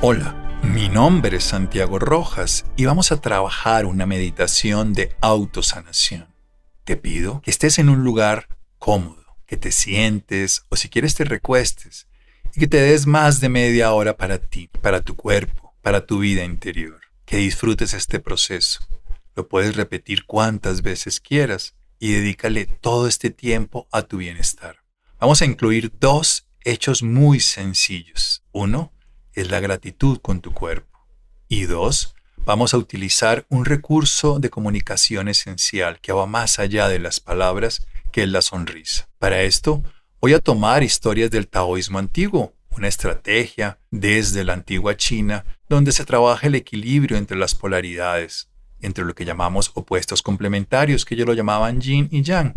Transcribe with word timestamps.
Hola, 0.00 0.60
mi 0.62 0.88
nombre 0.88 1.38
es 1.38 1.44
Santiago 1.44 1.98
Rojas 1.98 2.64
y 2.76 2.84
vamos 2.84 3.10
a 3.10 3.20
trabajar 3.20 3.84
una 3.84 4.06
meditación 4.06 4.92
de 4.92 5.16
autosanación. 5.20 6.28
Te 6.84 6.96
pido 6.96 7.40
que 7.40 7.50
estés 7.50 7.80
en 7.80 7.88
un 7.88 8.04
lugar 8.04 8.46
cómodo, 8.78 9.36
que 9.44 9.56
te 9.56 9.72
sientes 9.72 10.62
o 10.68 10.76
si 10.76 10.88
quieres 10.88 11.16
te 11.16 11.24
recuestes 11.24 12.06
y 12.54 12.60
que 12.60 12.68
te 12.68 12.80
des 12.80 13.08
más 13.08 13.40
de 13.40 13.48
media 13.48 13.92
hora 13.92 14.16
para 14.16 14.38
ti, 14.38 14.70
para 14.82 15.00
tu 15.00 15.16
cuerpo, 15.16 15.74
para 15.82 16.06
tu 16.06 16.20
vida 16.20 16.44
interior. 16.44 17.00
Que 17.24 17.38
disfrutes 17.38 17.92
este 17.92 18.20
proceso. 18.20 18.78
Lo 19.34 19.48
puedes 19.48 19.74
repetir 19.74 20.26
cuantas 20.26 20.82
veces 20.82 21.18
quieras 21.18 21.74
y 21.98 22.12
dedícale 22.12 22.66
todo 22.66 23.08
este 23.08 23.30
tiempo 23.30 23.88
a 23.90 24.02
tu 24.02 24.18
bienestar. 24.18 24.76
Vamos 25.18 25.42
a 25.42 25.44
incluir 25.44 25.92
dos 25.98 26.46
hechos 26.62 27.02
muy 27.02 27.40
sencillos. 27.40 28.44
Uno 28.52 28.92
es 29.40 29.50
la 29.50 29.60
gratitud 29.60 30.18
con 30.18 30.40
tu 30.40 30.52
cuerpo. 30.52 30.98
Y 31.48 31.64
dos, 31.64 32.14
vamos 32.44 32.74
a 32.74 32.78
utilizar 32.78 33.46
un 33.48 33.64
recurso 33.64 34.38
de 34.40 34.50
comunicación 34.50 35.28
esencial 35.28 36.00
que 36.00 36.12
va 36.12 36.26
más 36.26 36.58
allá 36.58 36.88
de 36.88 36.98
las 36.98 37.20
palabras, 37.20 37.86
que 38.10 38.24
es 38.24 38.28
la 38.28 38.42
sonrisa. 38.42 39.08
Para 39.18 39.42
esto, 39.42 39.82
voy 40.20 40.34
a 40.34 40.40
tomar 40.40 40.82
historias 40.82 41.30
del 41.30 41.46
taoísmo 41.46 41.98
antiguo, 41.98 42.52
una 42.70 42.88
estrategia 42.88 43.78
desde 43.90 44.44
la 44.44 44.54
antigua 44.54 44.96
China 44.96 45.44
donde 45.68 45.92
se 45.92 46.04
trabaja 46.04 46.46
el 46.46 46.54
equilibrio 46.54 47.16
entre 47.16 47.36
las 47.36 47.54
polaridades, 47.54 48.48
entre 48.80 49.04
lo 49.04 49.14
que 49.14 49.24
llamamos 49.24 49.70
opuestos 49.74 50.22
complementarios, 50.22 51.04
que 51.04 51.14
ellos 51.14 51.26
lo 51.26 51.34
llamaban 51.34 51.80
yin 51.80 52.08
y 52.10 52.22
yang. 52.22 52.54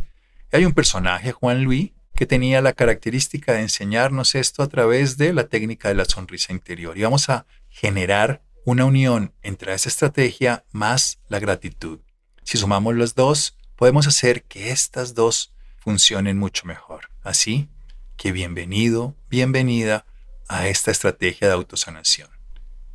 Hay 0.52 0.66
un 0.66 0.74
personaje, 0.74 1.32
Juan 1.32 1.64
Luis, 1.64 1.92
que 2.16 2.26
tenía 2.26 2.62
la 2.62 2.74
característica 2.74 3.54
de 3.54 3.62
enseñarnos 3.62 4.36
esto 4.36 4.64
a 4.64 4.68
través 4.68 5.18
de 5.18 5.34
la 5.34 5.48
técnica 5.48 5.88
de 5.90 5.96
la 5.96 6.06
sonrisa 6.06 6.54
interior. 6.54 6.98
Y 6.98 7.04
vamos 7.04 7.30
a 7.30 7.46
generar 7.70 8.44
una 8.66 8.86
unión 8.86 9.34
entre 9.42 9.74
esa 9.74 9.90
estrategia 9.90 10.66
más 10.72 11.20
la 11.28 11.40
gratitud. 11.40 12.00
Si 12.44 12.58
sumamos 12.58 12.96
las 12.96 13.16
dos, 13.16 13.58
podemos 13.76 14.08
hacer 14.08 14.44
que 14.44 14.72
estas 14.72 15.16
dos 15.16 15.54
funcionen 15.78 16.38
mucho 16.38 16.66
mejor. 16.66 17.10
Así 17.24 17.70
que 18.18 18.32
bienvenido, 18.32 19.16
bienvenida 19.30 20.06
a 20.48 20.68
esta 20.68 20.92
estrategia 20.92 21.48
de 21.48 21.54
autosanación. 21.54 22.30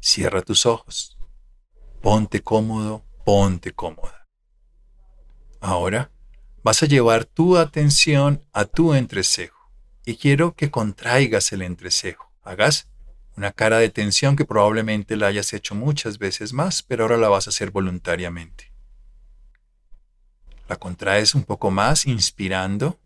Cierra 0.01 0.43
tus 0.43 0.67
ojos. 0.67 1.19
Ponte 2.01 2.43
cómodo, 2.43 3.05
ponte 3.25 3.73
cómoda. 3.73 4.27
Ahora 5.61 6.13
vas 6.67 6.83
a 6.83 6.87
llevar 6.87 7.27
tu 7.27 7.57
atención 7.57 8.43
a 8.53 8.65
tu 8.65 8.93
entrecejo 8.93 9.71
y 10.05 10.17
quiero 10.17 10.57
que 10.57 10.69
contraigas 10.69 11.53
el 11.53 11.63
entrecejo. 11.63 12.33
Hagas 12.43 12.89
una 13.37 13.53
cara 13.53 13.79
de 13.79 13.89
tensión 13.89 14.35
que 14.35 14.45
probablemente 14.45 15.15
la 15.15 15.29
hayas 15.29 15.53
hecho 15.53 15.77
muchas 15.77 16.19
veces 16.19 16.53
más, 16.53 16.83
pero 16.83 17.05
ahora 17.05 17.19
la 17.19 17.29
vas 17.29 17.47
a 17.47 17.51
hacer 17.51 17.71
voluntariamente. 17.71 18.73
La 20.69 20.75
contraes 20.75 21.37
un 21.37 21.45
poco 21.45 21.71
más, 21.71 22.05
inspirando 22.05 22.99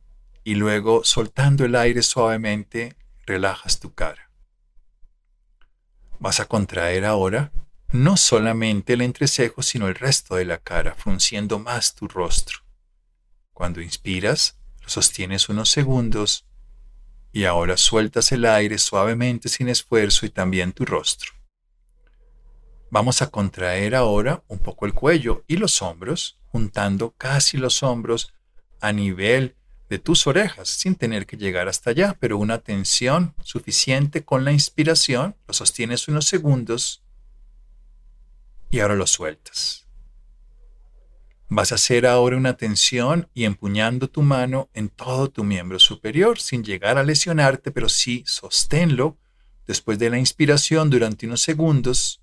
y 0.42 0.54
luego 0.54 1.04
soltando 1.04 1.66
el 1.66 1.74
aire 1.76 2.00
suavemente, 2.00 2.96
relajas 3.26 3.78
tu 3.78 3.92
cara. 3.92 4.30
Vas 6.18 6.40
a 6.40 6.46
contraer 6.46 7.04
ahora 7.04 7.52
no 7.92 8.16
solamente 8.16 8.94
el 8.94 9.02
entrecejo, 9.02 9.60
sino 9.60 9.86
el 9.86 9.96
resto 9.96 10.36
de 10.36 10.46
la 10.46 10.56
cara, 10.56 10.94
frunciendo 10.94 11.58
más 11.58 11.94
tu 11.94 12.08
rostro. 12.08 12.60
Cuando 13.60 13.82
inspiras, 13.82 14.56
lo 14.80 14.88
sostienes 14.88 15.50
unos 15.50 15.68
segundos 15.68 16.46
y 17.30 17.44
ahora 17.44 17.76
sueltas 17.76 18.32
el 18.32 18.46
aire 18.46 18.78
suavemente 18.78 19.50
sin 19.50 19.68
esfuerzo 19.68 20.24
y 20.24 20.30
también 20.30 20.72
tu 20.72 20.86
rostro. 20.86 21.32
Vamos 22.90 23.20
a 23.20 23.26
contraer 23.26 23.94
ahora 23.94 24.42
un 24.48 24.60
poco 24.60 24.86
el 24.86 24.94
cuello 24.94 25.44
y 25.46 25.58
los 25.58 25.82
hombros, 25.82 26.38
juntando 26.46 27.10
casi 27.18 27.58
los 27.58 27.82
hombros 27.82 28.32
a 28.80 28.94
nivel 28.94 29.56
de 29.90 29.98
tus 29.98 30.26
orejas, 30.26 30.70
sin 30.70 30.94
tener 30.94 31.26
que 31.26 31.36
llegar 31.36 31.68
hasta 31.68 31.90
allá, 31.90 32.16
pero 32.18 32.38
una 32.38 32.60
tensión 32.60 33.34
suficiente 33.42 34.24
con 34.24 34.46
la 34.46 34.52
inspiración, 34.52 35.36
lo 35.46 35.52
sostienes 35.52 36.08
unos 36.08 36.24
segundos 36.24 37.02
y 38.70 38.80
ahora 38.80 38.94
lo 38.94 39.06
sueltas. 39.06 39.89
Vas 41.52 41.72
a 41.72 41.74
hacer 41.74 42.06
ahora 42.06 42.36
una 42.36 42.56
tensión 42.56 43.28
y 43.34 43.44
empuñando 43.44 44.08
tu 44.08 44.22
mano 44.22 44.70
en 44.72 44.88
todo 44.88 45.30
tu 45.30 45.42
miembro 45.42 45.80
superior 45.80 46.38
sin 46.38 46.62
llegar 46.62 46.96
a 46.96 47.02
lesionarte, 47.02 47.72
pero 47.72 47.88
sí 47.88 48.22
sosténlo 48.24 49.18
después 49.66 49.98
de 49.98 50.10
la 50.10 50.18
inspiración 50.18 50.90
durante 50.90 51.26
unos 51.26 51.42
segundos. 51.42 52.22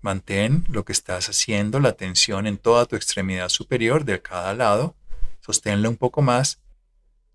Mantén 0.00 0.64
lo 0.70 0.86
que 0.86 0.92
estás 0.92 1.28
haciendo, 1.28 1.80
la 1.80 1.92
tensión 1.92 2.46
en 2.46 2.56
toda 2.56 2.86
tu 2.86 2.96
extremidad 2.96 3.50
superior 3.50 4.06
de 4.06 4.22
cada 4.22 4.54
lado. 4.54 4.96
Sosténlo 5.40 5.90
un 5.90 5.96
poco 5.96 6.22
más. 6.22 6.62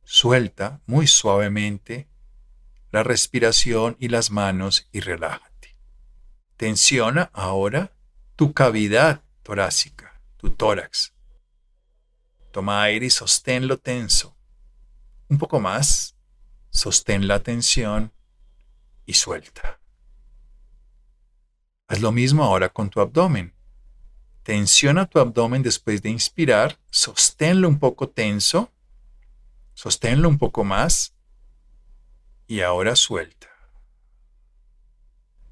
Suelta 0.04 0.82
muy 0.88 1.06
suavemente 1.06 2.08
la 2.92 3.04
respiración 3.04 3.96
y 4.00 4.08
las 4.08 4.32
manos 4.32 4.90
y 4.92 5.02
relaja. 5.02 5.52
Tensiona 6.58 7.30
ahora 7.34 7.92
tu 8.36 8.54
cavidad 8.54 9.23
torácica, 9.44 10.20
tu 10.38 10.50
tórax. 10.50 11.14
Toma 12.52 12.84
aire 12.84 13.06
y 13.08 13.10
sosténlo 13.10 13.78
tenso. 13.78 14.36
Un 15.30 15.38
poco 15.38 15.60
más. 15.60 16.16
Sostén 16.70 17.28
la 17.28 17.40
tensión 17.42 18.12
y 19.06 19.14
suelta. 19.14 19.80
Haz 21.88 22.02
lo 22.02 22.12
mismo 22.12 22.44
ahora 22.44 22.70
con 22.70 22.90
tu 22.90 23.00
abdomen. 23.00 23.54
Tensiona 24.42 25.06
tu 25.06 25.20
abdomen 25.20 25.62
después 25.62 26.02
de 26.02 26.10
inspirar, 26.10 26.80
sosténlo 26.90 27.68
un 27.68 27.80
poco 27.80 28.10
tenso, 28.10 28.72
sosténlo 29.74 30.28
un 30.28 30.38
poco 30.38 30.64
más 30.64 31.14
y 32.48 32.62
ahora 32.62 32.96
suelta. 32.96 33.48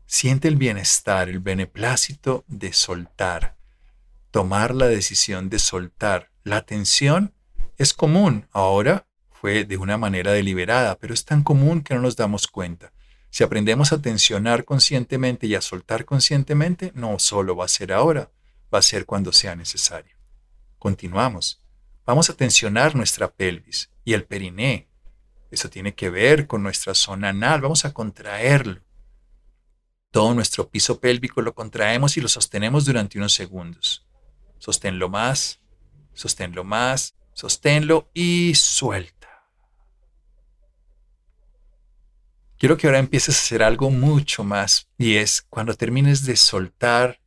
Siente 0.06 0.48
el 0.48 0.58
bienestar, 0.58 1.30
el 1.30 1.40
beneplácito 1.40 2.44
de 2.48 2.74
soltar, 2.74 3.56
tomar 4.32 4.74
la 4.74 4.88
decisión 4.88 5.50
de 5.50 5.60
soltar. 5.60 6.32
La 6.44 6.66
tensión 6.66 7.34
es 7.78 7.94
común, 7.94 8.48
ahora 8.52 9.08
fue 9.30 9.66
de 9.66 9.78
una 9.78 9.98
manera 9.98 10.32
deliberada, 10.32 10.98
pero 10.98 11.14
es 11.14 11.26
tan 11.26 11.44
común 11.44 11.82
que 11.82 11.94
no 11.94 12.02
nos 12.02 12.16
damos 12.16 12.48
cuenta. 12.48 12.94
Si 13.30 13.44
aprendemos 13.44 13.92
a 13.92 14.02
tensionar 14.02 14.66
conscientemente 14.66 15.48
y 15.48 15.56
a 15.56 15.62
soltar 15.62 16.06
conscientemente, 16.06 16.92
no 16.96 17.18
solo 17.20 17.56
va 17.56 17.66
a 17.66 17.70
ser 17.70 17.94
ahora, 17.94 18.32
va 18.74 18.80
a 18.80 18.84
ser 18.84 19.06
cuando 19.06 19.32
sea 19.32 19.56
necesario. 19.56 20.16
Continuamos. 20.78 21.62
Vamos 22.06 22.30
a 22.30 22.36
tensionar 22.36 22.96
nuestra 22.96 23.32
pelvis 23.32 23.90
y 24.04 24.14
el 24.14 24.26
periné. 24.26 24.90
Eso 25.50 25.70
tiene 25.70 25.94
que 25.94 26.10
ver 26.10 26.48
con 26.48 26.64
nuestra 26.64 26.94
zona 26.94 27.30
anal. 27.30 27.62
Vamos 27.62 27.86
a 27.86 27.94
contraerlo. 27.94 28.82
Todo 30.12 30.34
nuestro 30.34 30.70
piso 30.70 31.00
pélvico 31.00 31.42
lo 31.42 31.54
contraemos 31.56 32.18
y 32.18 32.22
lo 32.22 32.28
sostenemos 32.28 32.86
durante 32.86 33.18
unos 33.18 33.34
segundos. 33.34 34.06
Sosténlo 34.62 35.10
más, 35.10 35.60
sosténlo 36.14 36.64
más, 36.64 37.16
sosténlo 37.34 38.12
y 38.14 38.54
suelta. 38.54 39.28
Quiero 42.60 42.78
que 42.78 42.86
ahora 42.86 43.00
empieces 43.00 43.36
a 43.36 43.40
hacer 43.40 43.64
algo 43.64 43.90
mucho 43.90 44.44
más 44.44 44.88
y 45.00 45.16
es 45.16 45.42
cuando 45.50 45.74
termines 45.74 46.28
de 46.28 46.36
soltar 46.36 47.20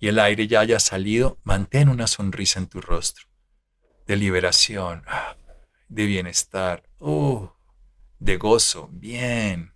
y 0.00 0.08
el 0.08 0.18
aire 0.18 0.46
ya 0.46 0.60
haya 0.60 0.80
salido, 0.80 1.38
mantén 1.44 1.90
una 1.90 2.06
sonrisa 2.06 2.58
en 2.58 2.68
tu 2.68 2.80
rostro 2.80 3.26
de 4.06 4.16
liberación, 4.16 5.04
de 5.90 6.06
bienestar, 6.06 6.88
oh, 7.00 7.54
de 8.18 8.38
gozo, 8.38 8.88
bien. 8.92 9.74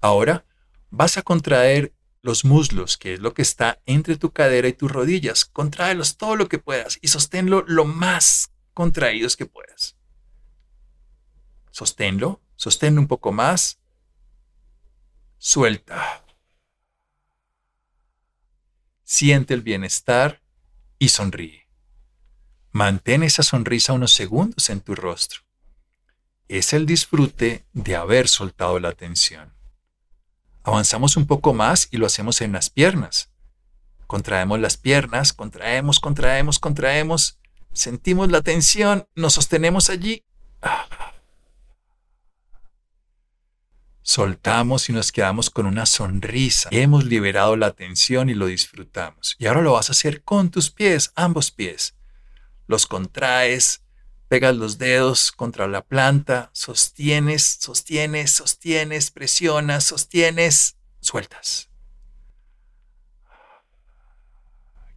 Ahora 0.00 0.46
vas 0.90 1.18
a 1.18 1.22
contraer 1.22 1.92
los 2.24 2.46
muslos, 2.46 2.96
que 2.96 3.12
es 3.12 3.20
lo 3.20 3.34
que 3.34 3.42
está 3.42 3.82
entre 3.84 4.16
tu 4.16 4.32
cadera 4.32 4.66
y 4.66 4.72
tus 4.72 4.90
rodillas. 4.90 5.44
Contráelos 5.44 6.16
todo 6.16 6.36
lo 6.36 6.48
que 6.48 6.58
puedas 6.58 6.98
y 7.02 7.08
sosténlo 7.08 7.64
lo 7.66 7.84
más 7.84 8.50
contraídos 8.72 9.36
que 9.36 9.44
puedas. 9.44 9.94
Sosténlo, 11.70 12.40
sosténlo 12.56 13.02
un 13.02 13.08
poco 13.08 13.30
más. 13.30 13.78
Suelta. 15.36 16.24
Siente 19.02 19.52
el 19.52 19.60
bienestar 19.60 20.40
y 20.98 21.10
sonríe. 21.10 21.68
Mantén 22.72 23.22
esa 23.22 23.42
sonrisa 23.42 23.92
unos 23.92 24.14
segundos 24.14 24.70
en 24.70 24.80
tu 24.80 24.94
rostro. 24.94 25.42
Es 26.48 26.72
el 26.72 26.86
disfrute 26.86 27.66
de 27.74 27.96
haber 27.96 28.28
soltado 28.28 28.80
la 28.80 28.92
tensión. 28.92 29.52
Avanzamos 30.64 31.18
un 31.18 31.26
poco 31.26 31.52
más 31.52 31.88
y 31.90 31.98
lo 31.98 32.06
hacemos 32.06 32.40
en 32.40 32.52
las 32.52 32.70
piernas. 32.70 33.30
Contraemos 34.06 34.58
las 34.58 34.78
piernas, 34.78 35.34
contraemos, 35.34 36.00
contraemos, 36.00 36.58
contraemos. 36.58 37.38
Sentimos 37.72 38.30
la 38.30 38.40
tensión, 38.40 39.06
nos 39.14 39.34
sostenemos 39.34 39.90
allí. 39.90 40.24
Soltamos 44.00 44.88
y 44.88 44.92
nos 44.92 45.12
quedamos 45.12 45.50
con 45.50 45.66
una 45.66 45.84
sonrisa. 45.84 46.70
Hemos 46.72 47.04
liberado 47.04 47.56
la 47.56 47.72
tensión 47.72 48.30
y 48.30 48.34
lo 48.34 48.46
disfrutamos. 48.46 49.36
Y 49.38 49.46
ahora 49.46 49.60
lo 49.60 49.72
vas 49.72 49.90
a 49.90 49.92
hacer 49.92 50.22
con 50.22 50.50
tus 50.50 50.70
pies, 50.70 51.12
ambos 51.14 51.50
pies. 51.50 51.94
Los 52.66 52.86
contraes, 52.86 53.83
pegas 54.34 54.56
los 54.56 54.78
dedos 54.78 55.30
contra 55.30 55.68
la 55.68 55.80
planta, 55.80 56.50
sostienes, 56.52 57.44
sostienes, 57.60 58.32
sostienes, 58.32 59.12
presionas, 59.12 59.84
sostienes, 59.84 60.76
sueltas. 61.00 61.70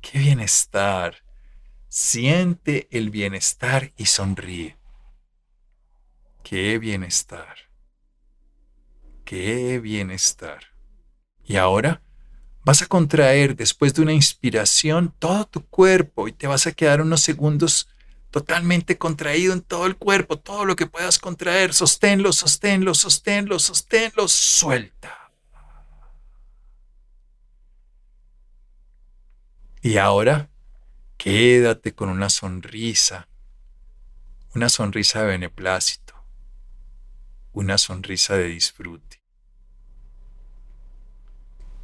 ¡Qué 0.02 0.18
bienestar! 0.18 1.18
Siente 1.88 2.88
el 2.90 3.12
bienestar 3.12 3.94
y 3.96 4.08
sonríe. 4.08 4.76
¡Qué 6.44 6.80
bienestar! 6.80 7.70
¡Qué 9.24 9.78
bienestar! 9.78 10.64
Y 11.44 11.58
ahora 11.58 12.02
vas 12.66 12.82
a 12.82 12.88
contraer 12.88 13.56
después 13.56 13.94
de 13.94 14.02
una 14.02 14.14
inspiración 14.14 15.14
todo 15.20 15.46
tu 15.46 15.64
cuerpo 15.64 16.28
y 16.28 16.32
te 16.32 16.48
vas 16.48 16.66
a 16.66 16.72
quedar 16.72 17.02
unos 17.02 17.22
segundos 17.22 17.88
totalmente 18.32 18.98
contraído 18.98 19.54
en 19.54 19.62
todo 19.62 19.86
el 19.86 19.96
cuerpo, 19.96 20.38
todo 20.38 20.66
lo 20.66 20.76
que 20.76 20.88
puedas 20.88 21.20
contraer, 21.20 21.74
sosténlo, 21.74 22.34
sosténlo, 22.34 22.94
sosténlo, 22.94 23.60
sosténlo, 23.60 24.28
suelta. 24.28 25.32
Y 29.82 29.98
ahora 29.98 30.50
quédate 31.18 31.94
con 31.94 32.10
una 32.10 32.30
sonrisa, 32.30 33.28
una 34.54 34.70
sonrisa 34.70 35.22
de 35.22 35.28
beneplácito, 35.28 36.14
una 37.54 37.78
sonrisa 37.78 38.36
de 38.36 38.46
disfrute. 38.46 39.22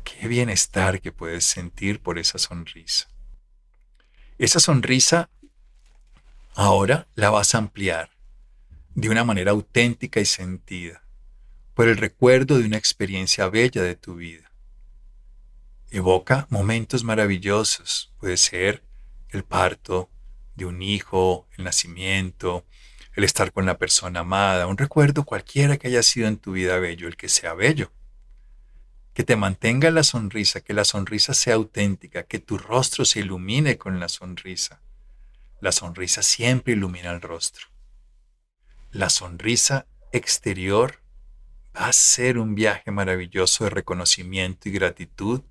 Qué 0.04 0.28
bienestar 0.28 1.02
que 1.02 1.12
puedes 1.12 1.46
sentir 1.46 2.02
por 2.02 2.20
esa 2.20 2.38
sonrisa. 2.38 3.08
Esa 4.38 4.60
sonrisa 4.60 5.30
ahora 6.56 7.08
la 7.16 7.30
vas 7.30 7.56
a 7.56 7.58
ampliar 7.58 8.12
de 8.96 9.10
una 9.10 9.24
manera 9.24 9.52
auténtica 9.52 10.20
y 10.20 10.26
sentida 10.26 11.04
por 11.74 11.88
el 11.88 11.98
recuerdo 11.98 12.60
de 12.60 12.66
una 12.66 12.78
experiencia 12.78 13.50
bella 13.50 13.82
de 13.82 13.96
tu 13.96 14.16
vida. 14.16 14.52
Evoca 15.90 16.48
momentos 16.50 17.04
maravillosos, 17.04 18.14
puede 18.20 18.38
ser 18.38 18.84
el 19.30 19.44
parto 19.44 20.10
de 20.56 20.66
un 20.66 20.82
hijo, 20.82 21.48
el 21.58 21.64
nacimiento, 21.64 22.66
el 23.16 23.24
estar 23.24 23.52
con 23.52 23.66
la 23.66 23.78
persona 23.78 24.22
amada, 24.22 24.68
un 24.68 24.78
recuerdo 24.78 25.24
cualquiera 25.24 25.78
que 25.78 25.88
haya 25.88 26.04
sido 26.04 26.28
en 26.28 26.38
tu 26.38 26.52
vida 26.52 26.78
bello, 26.78 27.08
el 27.08 27.18
que 27.18 27.30
sea 27.30 27.54
bello. 27.54 27.92
Que 29.14 29.24
te 29.24 29.36
mantenga 29.36 29.92
la 29.92 30.04
sonrisa, 30.04 30.62
que 30.62 30.74
la 30.74 30.86
sonrisa 30.86 31.34
sea 31.34 31.56
auténtica, 31.56 32.24
que 32.24 32.40
tu 32.40 32.58
rostro 32.58 33.06
se 33.06 33.20
ilumine 33.20 33.78
con 33.78 34.00
la 34.00 34.10
sonrisa. 34.10 34.82
La 35.64 35.72
sonrisa 35.72 36.24
siempre 36.24 36.74
ilumina 36.74 37.10
el 37.12 37.22
rostro. 37.22 37.68
La 38.92 39.10
sonrisa 39.10 39.88
exterior 40.12 41.02
va 41.74 41.88
a 41.88 41.94
ser 41.94 42.38
un 42.38 42.54
viaje 42.54 42.92
maravilloso 42.92 43.64
de 43.64 43.70
reconocimiento 43.70 44.68
y 44.68 44.74
gratitud 44.74 45.42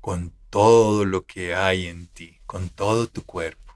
con 0.00 0.32
todo 0.48 1.04
lo 1.04 1.26
que 1.26 1.54
hay 1.54 1.88
en 1.88 2.06
ti, 2.06 2.40
con 2.46 2.70
todo 2.70 3.06
tu 3.06 3.22
cuerpo. 3.26 3.74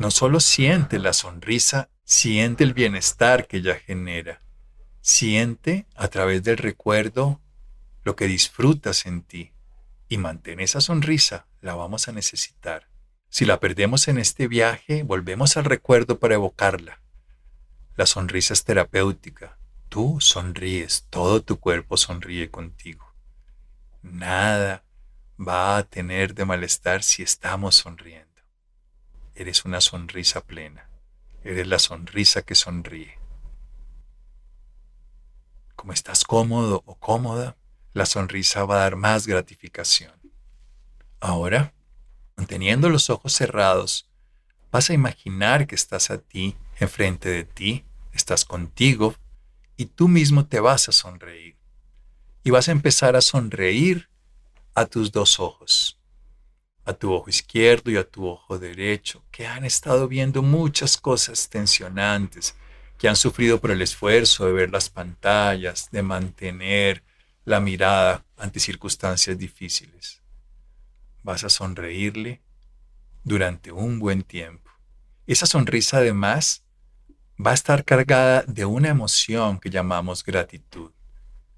No 0.00 0.10
solo 0.10 0.40
siente 0.40 0.98
la 0.98 1.12
sonrisa, 1.12 1.88
siente 2.02 2.64
el 2.64 2.74
bienestar 2.74 3.46
que 3.46 3.58
ella 3.58 3.76
genera. 3.76 4.42
Siente 5.00 5.86
a 5.94 6.08
través 6.08 6.42
del 6.42 6.56
recuerdo 6.56 7.40
lo 8.02 8.16
que 8.16 8.26
disfrutas 8.26 9.06
en 9.06 9.22
ti 9.22 9.52
y 10.08 10.16
mantén 10.18 10.58
esa 10.58 10.80
sonrisa, 10.80 11.46
la 11.60 11.74
vamos 11.74 12.08
a 12.08 12.12
necesitar. 12.12 12.88
Si 13.28 13.44
la 13.44 13.60
perdemos 13.60 14.08
en 14.08 14.18
este 14.18 14.48
viaje, 14.48 15.02
volvemos 15.02 15.56
al 15.56 15.64
recuerdo 15.64 16.18
para 16.18 16.34
evocarla. 16.34 17.00
La 17.96 18.06
sonrisa 18.06 18.54
es 18.54 18.64
terapéutica, 18.64 19.60
Tú 19.90 20.20
sonríes, 20.20 21.08
todo 21.10 21.42
tu 21.42 21.58
cuerpo 21.58 21.96
sonríe 21.96 22.48
contigo. 22.48 23.12
Nada 24.02 24.84
va 25.36 25.78
a 25.78 25.82
tener 25.82 26.32
de 26.32 26.44
malestar 26.44 27.02
si 27.02 27.24
estamos 27.24 27.74
sonriendo. 27.74 28.40
Eres 29.34 29.64
una 29.64 29.80
sonrisa 29.80 30.42
plena. 30.42 30.88
Eres 31.42 31.66
la 31.66 31.80
sonrisa 31.80 32.42
que 32.42 32.54
sonríe. 32.54 33.18
Como 35.74 35.92
estás 35.92 36.22
cómodo 36.22 36.84
o 36.86 36.94
cómoda, 36.94 37.56
la 37.92 38.06
sonrisa 38.06 38.64
va 38.64 38.76
a 38.76 38.80
dar 38.82 38.94
más 38.94 39.26
gratificación. 39.26 40.19
Ahora, 41.20 41.74
manteniendo 42.36 42.88
los 42.88 43.10
ojos 43.10 43.34
cerrados, 43.34 44.08
vas 44.72 44.88
a 44.88 44.94
imaginar 44.94 45.66
que 45.66 45.74
estás 45.74 46.10
a 46.10 46.18
ti, 46.18 46.56
enfrente 46.78 47.28
de 47.28 47.44
ti, 47.44 47.84
estás 48.12 48.46
contigo, 48.46 49.14
y 49.76 49.86
tú 49.86 50.08
mismo 50.08 50.46
te 50.46 50.60
vas 50.60 50.88
a 50.88 50.92
sonreír. 50.92 51.56
Y 52.42 52.50
vas 52.50 52.68
a 52.68 52.72
empezar 52.72 53.16
a 53.16 53.20
sonreír 53.20 54.08
a 54.74 54.86
tus 54.86 55.12
dos 55.12 55.40
ojos, 55.40 55.98
a 56.86 56.94
tu 56.94 57.12
ojo 57.12 57.28
izquierdo 57.28 57.90
y 57.90 57.98
a 57.98 58.08
tu 58.08 58.26
ojo 58.26 58.58
derecho, 58.58 59.22
que 59.30 59.46
han 59.46 59.66
estado 59.66 60.08
viendo 60.08 60.42
muchas 60.42 60.96
cosas 60.96 61.50
tensionantes, 61.50 62.56
que 62.96 63.08
han 63.08 63.16
sufrido 63.16 63.60
por 63.60 63.70
el 63.70 63.82
esfuerzo 63.82 64.46
de 64.46 64.52
ver 64.52 64.70
las 64.70 64.88
pantallas, 64.88 65.90
de 65.90 66.02
mantener 66.02 67.02
la 67.44 67.60
mirada 67.60 68.24
ante 68.38 68.60
circunstancias 68.60 69.36
difíciles. 69.36 70.19
Vas 71.22 71.44
a 71.44 71.50
sonreírle 71.50 72.42
durante 73.24 73.72
un 73.72 73.98
buen 73.98 74.22
tiempo. 74.22 74.70
Esa 75.26 75.46
sonrisa 75.46 75.98
además 75.98 76.64
va 77.44 77.52
a 77.52 77.54
estar 77.54 77.84
cargada 77.84 78.42
de 78.46 78.64
una 78.64 78.88
emoción 78.88 79.60
que 79.60 79.70
llamamos 79.70 80.24
gratitud. 80.24 80.92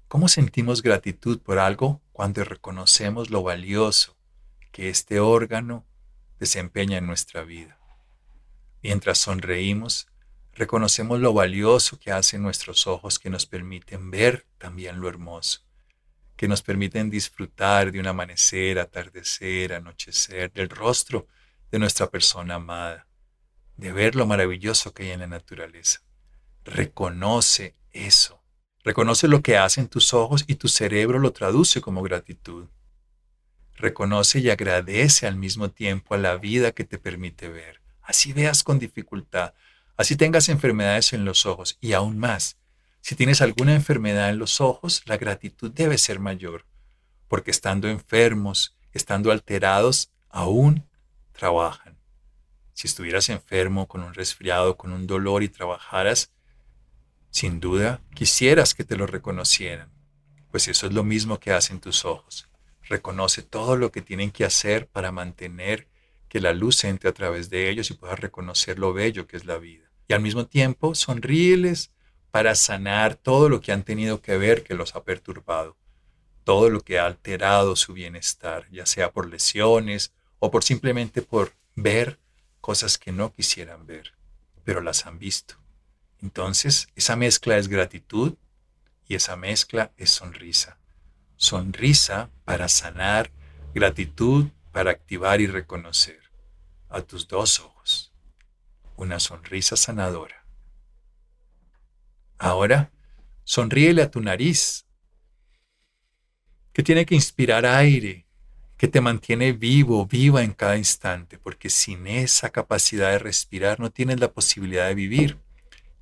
¿Cómo 0.07 0.27
sentimos 0.27 0.81
gratitud 0.83 1.39
por 1.39 1.59
algo 1.59 2.01
cuando 2.11 2.43
reconocemos 2.43 3.29
lo 3.29 3.41
valioso 3.41 4.15
que 4.71 4.89
este 4.89 5.19
órgano 5.19 5.85
desempeña 6.39 6.97
en 6.97 7.07
nuestra 7.07 7.43
vida? 7.43 7.79
Mientras 8.83 9.17
sonreímos, 9.17 10.07
reconocemos 10.53 11.19
lo 11.19 11.33
valioso 11.33 11.99
que 11.99 12.11
hacen 12.11 12.43
nuestros 12.43 12.85
ojos 12.85 13.17
que 13.17 13.29
nos 13.29 13.45
permiten 13.45 14.11
ver 14.11 14.45
también 14.57 14.99
lo 14.99 15.09
hermoso, 15.09 15.61
que 16.35 16.47
nos 16.47 16.61
permiten 16.61 17.09
disfrutar 17.09 17.91
de 17.91 17.99
un 17.99 18.07
amanecer, 18.07 18.79
atardecer, 18.79 19.73
anochecer, 19.73 20.51
del 20.51 20.69
rostro 20.69 21.27
de 21.71 21.79
nuestra 21.79 22.09
persona 22.09 22.55
amada 22.55 23.07
de 23.77 23.91
ver 23.91 24.15
lo 24.15 24.25
maravilloso 24.25 24.93
que 24.93 25.03
hay 25.03 25.11
en 25.11 25.21
la 25.21 25.27
naturaleza. 25.27 26.01
Reconoce 26.63 27.75
eso. 27.91 28.41
Reconoce 28.83 29.27
lo 29.27 29.41
que 29.41 29.57
hacen 29.57 29.87
tus 29.87 30.13
ojos 30.13 30.43
y 30.47 30.55
tu 30.55 30.67
cerebro 30.67 31.19
lo 31.19 31.31
traduce 31.31 31.81
como 31.81 32.01
gratitud. 32.01 32.67
Reconoce 33.75 34.39
y 34.39 34.49
agradece 34.49 35.25
al 35.25 35.35
mismo 35.35 35.71
tiempo 35.71 36.13
a 36.13 36.17
la 36.17 36.37
vida 36.37 36.73
que 36.73 36.83
te 36.83 36.99
permite 36.99 37.49
ver. 37.49 37.81
Así 38.01 38.33
veas 38.33 38.63
con 38.63 38.79
dificultad, 38.79 39.53
así 39.97 40.15
tengas 40.15 40.49
enfermedades 40.49 41.13
en 41.13 41.25
los 41.25 41.45
ojos 41.45 41.77
y 41.81 41.93
aún 41.93 42.17
más. 42.19 42.57
Si 43.03 43.15
tienes 43.15 43.41
alguna 43.41 43.75
enfermedad 43.75 44.29
en 44.29 44.39
los 44.39 44.61
ojos, 44.61 45.01
la 45.07 45.17
gratitud 45.17 45.69
debe 45.69 45.97
ser 45.97 46.21
mayor, 46.21 46.65
porque 47.27 47.51
estando 47.51 47.89
enfermos, 47.89 48.77
estando 48.93 49.29
alterados, 49.33 50.13
aún 50.29 50.87
trabajan. 51.33 51.97
Si 52.71 52.87
estuvieras 52.87 53.27
enfermo, 53.27 53.89
con 53.89 54.03
un 54.03 54.13
resfriado, 54.13 54.77
con 54.77 54.93
un 54.93 55.05
dolor 55.05 55.43
y 55.43 55.49
trabajaras, 55.49 56.31
sin 57.29 57.59
duda 57.59 58.01
quisieras 58.15 58.73
que 58.73 58.85
te 58.85 58.95
lo 58.95 59.05
reconocieran, 59.05 59.91
pues 60.49 60.69
eso 60.69 60.87
es 60.87 60.93
lo 60.93 61.03
mismo 61.03 61.41
que 61.41 61.51
hacen 61.51 61.81
tus 61.81 62.05
ojos. 62.05 62.47
Reconoce 62.83 63.41
todo 63.41 63.75
lo 63.75 63.91
que 63.91 64.01
tienen 64.01 64.31
que 64.31 64.45
hacer 64.45 64.87
para 64.87 65.11
mantener 65.11 65.89
que 66.29 66.39
la 66.39 66.53
luz 66.53 66.85
entre 66.85 67.09
a 67.09 67.13
través 67.13 67.49
de 67.49 67.69
ellos 67.69 67.91
y 67.91 67.95
puedas 67.95 68.21
reconocer 68.21 68.79
lo 68.79 68.93
bello 68.93 69.27
que 69.27 69.35
es 69.35 69.43
la 69.43 69.57
vida. 69.57 69.91
Y 70.07 70.13
al 70.13 70.21
mismo 70.21 70.47
tiempo, 70.47 70.95
sonríeles 70.95 71.91
para 72.33 72.55
sanar 72.55 73.13
todo 73.13 73.47
lo 73.47 73.61
que 73.61 73.71
han 73.71 73.83
tenido 73.83 74.19
que 74.19 74.37
ver 74.39 74.63
que 74.63 74.73
los 74.73 74.95
ha 74.95 75.03
perturbado, 75.03 75.77
todo 76.43 76.71
lo 76.71 76.81
que 76.81 76.97
ha 76.97 77.05
alterado 77.05 77.75
su 77.75 77.93
bienestar, 77.93 78.67
ya 78.71 78.87
sea 78.87 79.11
por 79.11 79.29
lesiones 79.29 80.13
o 80.39 80.49
por 80.49 80.63
simplemente 80.63 81.21
por 81.21 81.53
ver 81.75 82.17
cosas 82.59 82.97
que 82.97 83.11
no 83.11 83.31
quisieran 83.31 83.85
ver, 83.85 84.15
pero 84.63 84.81
las 84.81 85.05
han 85.05 85.19
visto. 85.19 85.57
Entonces, 86.23 86.87
esa 86.95 87.15
mezcla 87.15 87.55
es 87.57 87.67
gratitud 87.67 88.33
y 89.07 89.13
esa 89.13 89.35
mezcla 89.35 89.91
es 89.95 90.09
sonrisa. 90.09 90.79
Sonrisa 91.35 92.31
para 92.45 92.67
sanar, 92.67 93.29
gratitud 93.75 94.47
para 94.71 94.89
activar 94.89 95.39
y 95.39 95.45
reconocer. 95.45 96.31
A 96.89 97.03
tus 97.03 97.27
dos 97.27 97.59
ojos. 97.59 98.11
Una 98.95 99.19
sonrisa 99.19 99.75
sanadora. 99.75 100.42
Ahora, 102.43 102.91
sonríele 103.45 104.01
a 104.01 104.11
tu 104.11 104.19
nariz, 104.19 104.85
que 106.73 106.83
tiene 106.83 107.05
que 107.05 107.15
inspirar 107.15 107.65
aire, 107.65 108.25
que 108.75 108.89
te 108.89 108.99
mantiene 108.99 109.53
vivo, 109.53 110.05
viva 110.05 110.43
en 110.43 110.51
cada 110.51 110.75
instante, 110.75 111.37
porque 111.37 111.69
sin 111.69 112.05
esa 112.05 112.49
capacidad 112.49 113.11
de 113.11 113.19
respirar 113.19 113.79
no 113.79 113.91
tienes 113.91 114.19
la 114.19 114.33
posibilidad 114.33 114.89
de 114.89 114.93
vivir. 114.93 115.39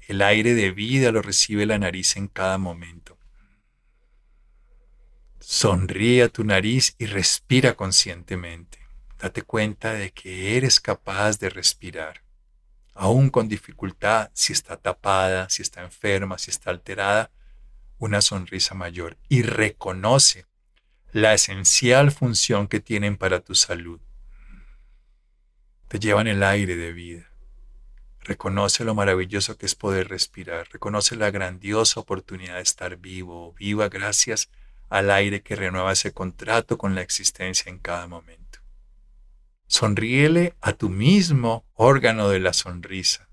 El 0.07 0.23
aire 0.23 0.55
de 0.55 0.71
vida 0.71 1.11
lo 1.11 1.21
recibe 1.21 1.67
la 1.67 1.77
nariz 1.77 2.17
en 2.17 2.27
cada 2.27 2.57
momento. 2.57 3.19
Sonríe 5.39 6.23
a 6.23 6.29
tu 6.29 6.43
nariz 6.43 6.95
y 6.97 7.05
respira 7.05 7.75
conscientemente. 7.75 8.79
Date 9.19 9.43
cuenta 9.43 9.93
de 9.93 10.09
que 10.09 10.57
eres 10.57 10.79
capaz 10.79 11.37
de 11.37 11.51
respirar. 11.51 12.23
Aún 13.01 13.31
con 13.31 13.49
dificultad, 13.49 14.29
si 14.31 14.53
está 14.53 14.77
tapada, 14.77 15.49
si 15.49 15.63
está 15.63 15.81
enferma, 15.81 16.37
si 16.37 16.51
está 16.51 16.69
alterada, 16.69 17.31
una 17.97 18.21
sonrisa 18.21 18.75
mayor. 18.75 19.17
Y 19.27 19.41
reconoce 19.41 20.45
la 21.11 21.33
esencial 21.33 22.11
función 22.11 22.67
que 22.67 22.79
tienen 22.79 23.17
para 23.17 23.39
tu 23.39 23.55
salud. 23.55 23.99
Te 25.87 25.97
llevan 25.97 26.27
el 26.27 26.43
aire 26.43 26.75
de 26.75 26.93
vida. 26.93 27.31
Reconoce 28.19 28.83
lo 28.83 28.93
maravilloso 28.93 29.57
que 29.57 29.65
es 29.65 29.73
poder 29.73 30.07
respirar. 30.07 30.67
Reconoce 30.71 31.15
la 31.15 31.31
grandiosa 31.31 31.99
oportunidad 31.99 32.57
de 32.57 32.61
estar 32.61 32.97
vivo 32.97 33.53
viva 33.53 33.89
gracias 33.89 34.51
al 34.89 35.09
aire 35.09 35.41
que 35.41 35.55
renueva 35.55 35.93
ese 35.93 36.13
contrato 36.13 36.77
con 36.77 36.93
la 36.93 37.01
existencia 37.01 37.71
en 37.71 37.79
cada 37.79 38.05
momento. 38.05 38.40
Sonríele 39.71 40.53
a 40.59 40.73
tu 40.73 40.89
mismo 40.89 41.63
órgano 41.75 42.27
de 42.27 42.41
la 42.41 42.51
sonrisa, 42.51 43.29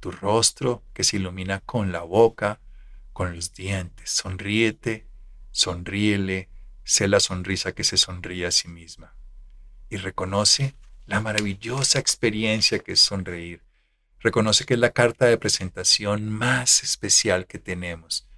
tu 0.00 0.10
rostro 0.10 0.84
que 0.92 1.02
se 1.02 1.16
ilumina 1.16 1.60
con 1.60 1.92
la 1.92 2.02
boca, 2.02 2.60
con 3.14 3.34
los 3.34 3.54
dientes. 3.54 4.10
Sonríete, 4.10 5.06
sonríele, 5.50 6.50
Sé 6.84 7.08
la 7.08 7.20
sonrisa 7.20 7.72
que 7.72 7.84
se 7.84 7.96
sonríe 7.96 8.44
a 8.44 8.50
sí 8.50 8.68
misma 8.68 9.14
y 9.88 9.96
reconoce 9.96 10.74
la 11.06 11.22
maravillosa 11.22 11.98
experiencia 11.98 12.80
que 12.80 12.92
es 12.92 13.00
sonreír. 13.00 13.62
Reconoce 14.20 14.66
que 14.66 14.74
es 14.74 14.80
la 14.80 14.92
carta 14.92 15.24
de 15.24 15.38
presentación 15.38 16.28
más 16.28 16.82
especial 16.82 17.46
que 17.46 17.58
tenemos. 17.58 18.28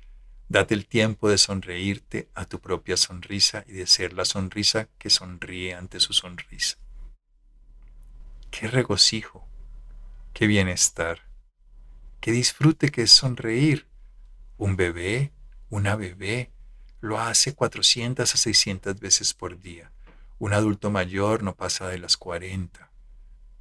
Date 0.48 0.74
el 0.74 0.86
tiempo 0.86 1.28
de 1.28 1.38
sonreírte 1.38 2.28
a 2.32 2.44
tu 2.44 2.60
propia 2.60 2.96
sonrisa 2.96 3.64
y 3.66 3.72
de 3.72 3.88
ser 3.88 4.12
la 4.12 4.24
sonrisa 4.24 4.88
que 4.98 5.10
sonríe 5.10 5.74
ante 5.74 5.98
su 5.98 6.12
sonrisa. 6.12 6.78
Qué 8.50 8.66
regocijo, 8.66 9.46
qué 10.34 10.46
bienestar, 10.46 11.20
qué 12.20 12.32
disfrute 12.32 12.90
que 12.90 13.02
es 13.02 13.12
sonreír. 13.12 13.86
Un 14.58 14.76
bebé, 14.76 15.32
una 15.70 15.96
bebé, 15.96 16.50
lo 17.00 17.18
hace 17.18 17.54
400 17.54 18.34
a 18.34 18.36
600 18.36 18.98
veces 19.00 19.34
por 19.34 19.58
día. 19.60 19.92
Un 20.38 20.52
adulto 20.52 20.90
mayor 20.90 21.42
no 21.42 21.54
pasa 21.54 21.88
de 21.88 21.98
las 21.98 22.16
40. 22.16 22.90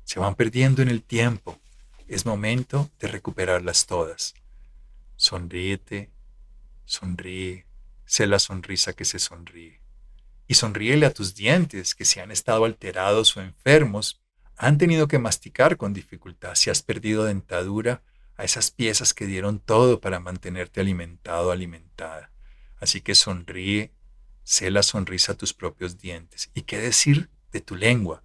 Se 0.04 0.20
van 0.20 0.36
perdiendo 0.36 0.82
en 0.82 0.90
el 0.90 1.04
tiempo. 1.04 1.60
Es 2.08 2.26
momento 2.26 2.90
de 3.00 3.08
recuperarlas 3.08 3.86
todas. 3.86 4.34
Sonríete, 5.16 6.10
sonríe, 6.86 7.68
sé 8.06 8.26
la 8.26 8.40
sonrisa 8.40 8.94
que 8.94 9.06
se 9.06 9.20
sonríe. 9.20 9.80
Y 10.48 10.56
sonríele 10.56 11.06
a 11.06 11.14
tus 11.14 11.36
dientes 11.36 11.94
que 11.94 12.06
si 12.06 12.20
han 12.20 12.32
estado 12.32 12.66
alterados 12.66 13.38
o 13.38 13.42
enfermos, 13.42 14.19
han 14.62 14.78
tenido 14.78 15.08
que 15.08 15.20
masticar 15.20 15.78
con 15.78 15.94
dificultad. 15.94 16.54
Si 16.56 16.70
has 16.70 16.82
perdido 16.82 17.24
dentadura, 17.24 18.04
a 18.36 18.44
esas 18.44 18.72
piezas 18.72 19.14
que 19.14 19.26
dieron 19.26 19.60
todo 19.60 20.02
para 20.02 20.20
mantenerte 20.20 20.82
alimentado, 20.82 21.52
alimentada. 21.52 22.32
Así 22.78 23.00
que 23.00 23.16
sonríe, 23.16 23.94
sé 24.44 24.70
la 24.70 24.84
sonrisa 24.84 25.32
a 25.32 25.36
tus 25.36 25.54
propios 25.54 25.98
dientes. 25.98 26.52
¿Y 26.54 26.64
qué 26.64 26.78
decir 26.78 27.30
de 27.54 27.62
tu 27.62 27.78
lengua? 27.78 28.22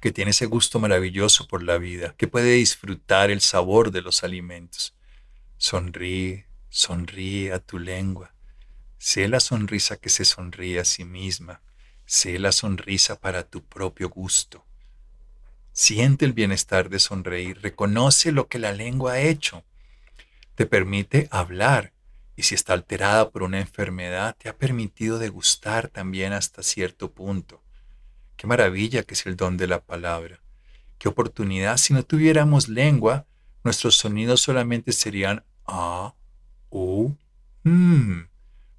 Que 0.00 0.10
tiene 0.10 0.32
ese 0.32 0.46
gusto 0.46 0.80
maravilloso 0.80 1.46
por 1.46 1.62
la 1.62 1.78
vida, 1.78 2.16
que 2.16 2.26
puede 2.26 2.54
disfrutar 2.54 3.30
el 3.30 3.40
sabor 3.40 3.92
de 3.92 4.02
los 4.02 4.24
alimentos. 4.24 4.96
Sonríe, 5.56 6.48
sonríe 6.68 7.52
a 7.52 7.60
tu 7.60 7.78
lengua. 7.78 8.34
Sé 8.98 9.28
la 9.28 9.38
sonrisa 9.38 9.98
que 9.98 10.08
se 10.08 10.24
sonríe 10.24 10.80
a 10.80 10.84
sí 10.84 11.04
misma. 11.04 11.62
Sé 12.12 12.38
la 12.38 12.52
sonrisa 12.52 13.18
para 13.18 13.42
tu 13.42 13.64
propio 13.64 14.10
gusto. 14.10 14.66
Siente 15.72 16.26
el 16.26 16.34
bienestar 16.34 16.90
de 16.90 16.98
sonreír. 16.98 17.62
Reconoce 17.62 18.32
lo 18.32 18.48
que 18.48 18.58
la 18.58 18.72
lengua 18.72 19.12
ha 19.12 19.20
hecho. 19.20 19.64
Te 20.54 20.66
permite 20.66 21.26
hablar 21.30 21.94
y 22.36 22.42
si 22.42 22.54
está 22.54 22.74
alterada 22.74 23.30
por 23.30 23.42
una 23.42 23.60
enfermedad, 23.60 24.36
te 24.36 24.50
ha 24.50 24.58
permitido 24.58 25.18
degustar 25.18 25.88
también 25.88 26.34
hasta 26.34 26.62
cierto 26.62 27.10
punto. 27.10 27.62
Qué 28.36 28.46
maravilla 28.46 29.04
que 29.04 29.14
es 29.14 29.24
el 29.24 29.34
don 29.34 29.56
de 29.56 29.68
la 29.68 29.82
palabra. 29.82 30.42
Qué 30.98 31.08
oportunidad. 31.08 31.78
Si 31.78 31.94
no 31.94 32.02
tuviéramos 32.02 32.68
lengua, 32.68 33.24
nuestros 33.64 33.96
sonidos 33.96 34.42
solamente 34.42 34.92
serían 34.92 35.46
a, 35.66 36.12
u, 36.68 37.14
m. 37.64 38.28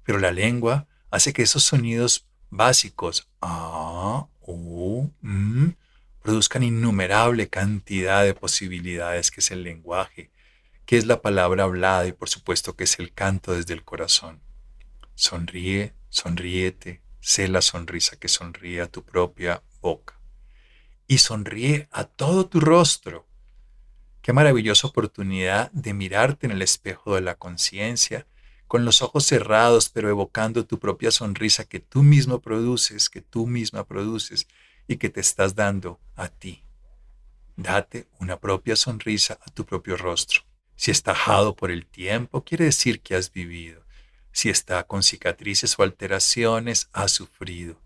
Pero 0.04 0.20
la 0.20 0.30
lengua 0.30 0.86
hace 1.10 1.32
que 1.32 1.42
esos 1.42 1.64
sonidos 1.64 2.28
básicos, 2.56 3.28
a, 3.40 4.26
u, 4.42 5.10
m, 5.22 5.76
produzcan 6.22 6.62
innumerable 6.62 7.48
cantidad 7.48 8.24
de 8.24 8.34
posibilidades 8.34 9.30
que 9.30 9.40
es 9.40 9.50
el 9.50 9.62
lenguaje 9.62 10.30
que 10.86 10.98
es 10.98 11.06
la 11.06 11.22
palabra 11.22 11.64
hablada 11.64 12.06
y 12.06 12.12
por 12.12 12.28
supuesto 12.28 12.76
que 12.76 12.84
es 12.84 12.98
el 12.98 13.12
canto 13.12 13.52
desde 13.52 13.74
el 13.74 13.84
corazón. 13.84 14.40
Sonríe, 15.14 15.94
sonríete, 16.08 17.02
sé 17.20 17.48
la 17.48 17.62
sonrisa 17.62 18.16
que 18.16 18.28
sonríe 18.28 18.80
a 18.82 18.88
tu 18.88 19.02
propia 19.02 19.62
boca. 19.80 20.18
Y 21.06 21.18
sonríe 21.18 21.88
a 21.90 22.04
todo 22.04 22.46
tu 22.46 22.60
rostro. 22.60 23.26
Qué 24.20 24.32
maravillosa 24.32 24.88
oportunidad 24.88 25.70
de 25.72 25.94
mirarte 25.94 26.46
en 26.46 26.52
el 26.52 26.62
espejo 26.62 27.14
de 27.14 27.20
la 27.20 27.34
conciencia, 27.36 28.26
con 28.66 28.84
los 28.84 29.02
ojos 29.02 29.24
cerrados, 29.24 29.88
pero 29.88 30.08
evocando 30.08 30.66
tu 30.66 30.78
propia 30.78 31.10
sonrisa 31.10 31.64
que 31.64 31.80
tú 31.80 32.02
mismo 32.02 32.40
produces, 32.40 33.08
que 33.08 33.20
tú 33.20 33.46
misma 33.46 33.84
produces 33.84 34.46
y 34.88 34.96
que 34.96 35.10
te 35.10 35.20
estás 35.20 35.54
dando 35.54 36.00
a 36.16 36.28
ti. 36.28 36.62
Date 37.56 38.08
una 38.18 38.38
propia 38.38 38.76
sonrisa 38.76 39.38
a 39.46 39.50
tu 39.50 39.64
propio 39.64 39.96
rostro. 39.96 40.42
Si 40.76 40.90
está 40.90 41.12
ajado 41.12 41.54
por 41.54 41.70
el 41.70 41.86
tiempo, 41.86 42.42
quiere 42.42 42.64
decir 42.64 43.00
que 43.00 43.14
has 43.14 43.32
vivido. 43.32 43.84
Si 44.32 44.50
está 44.50 44.82
con 44.84 45.04
cicatrices 45.04 45.78
o 45.78 45.84
alteraciones, 45.84 46.88
has 46.92 47.12
sufrido. 47.12 47.80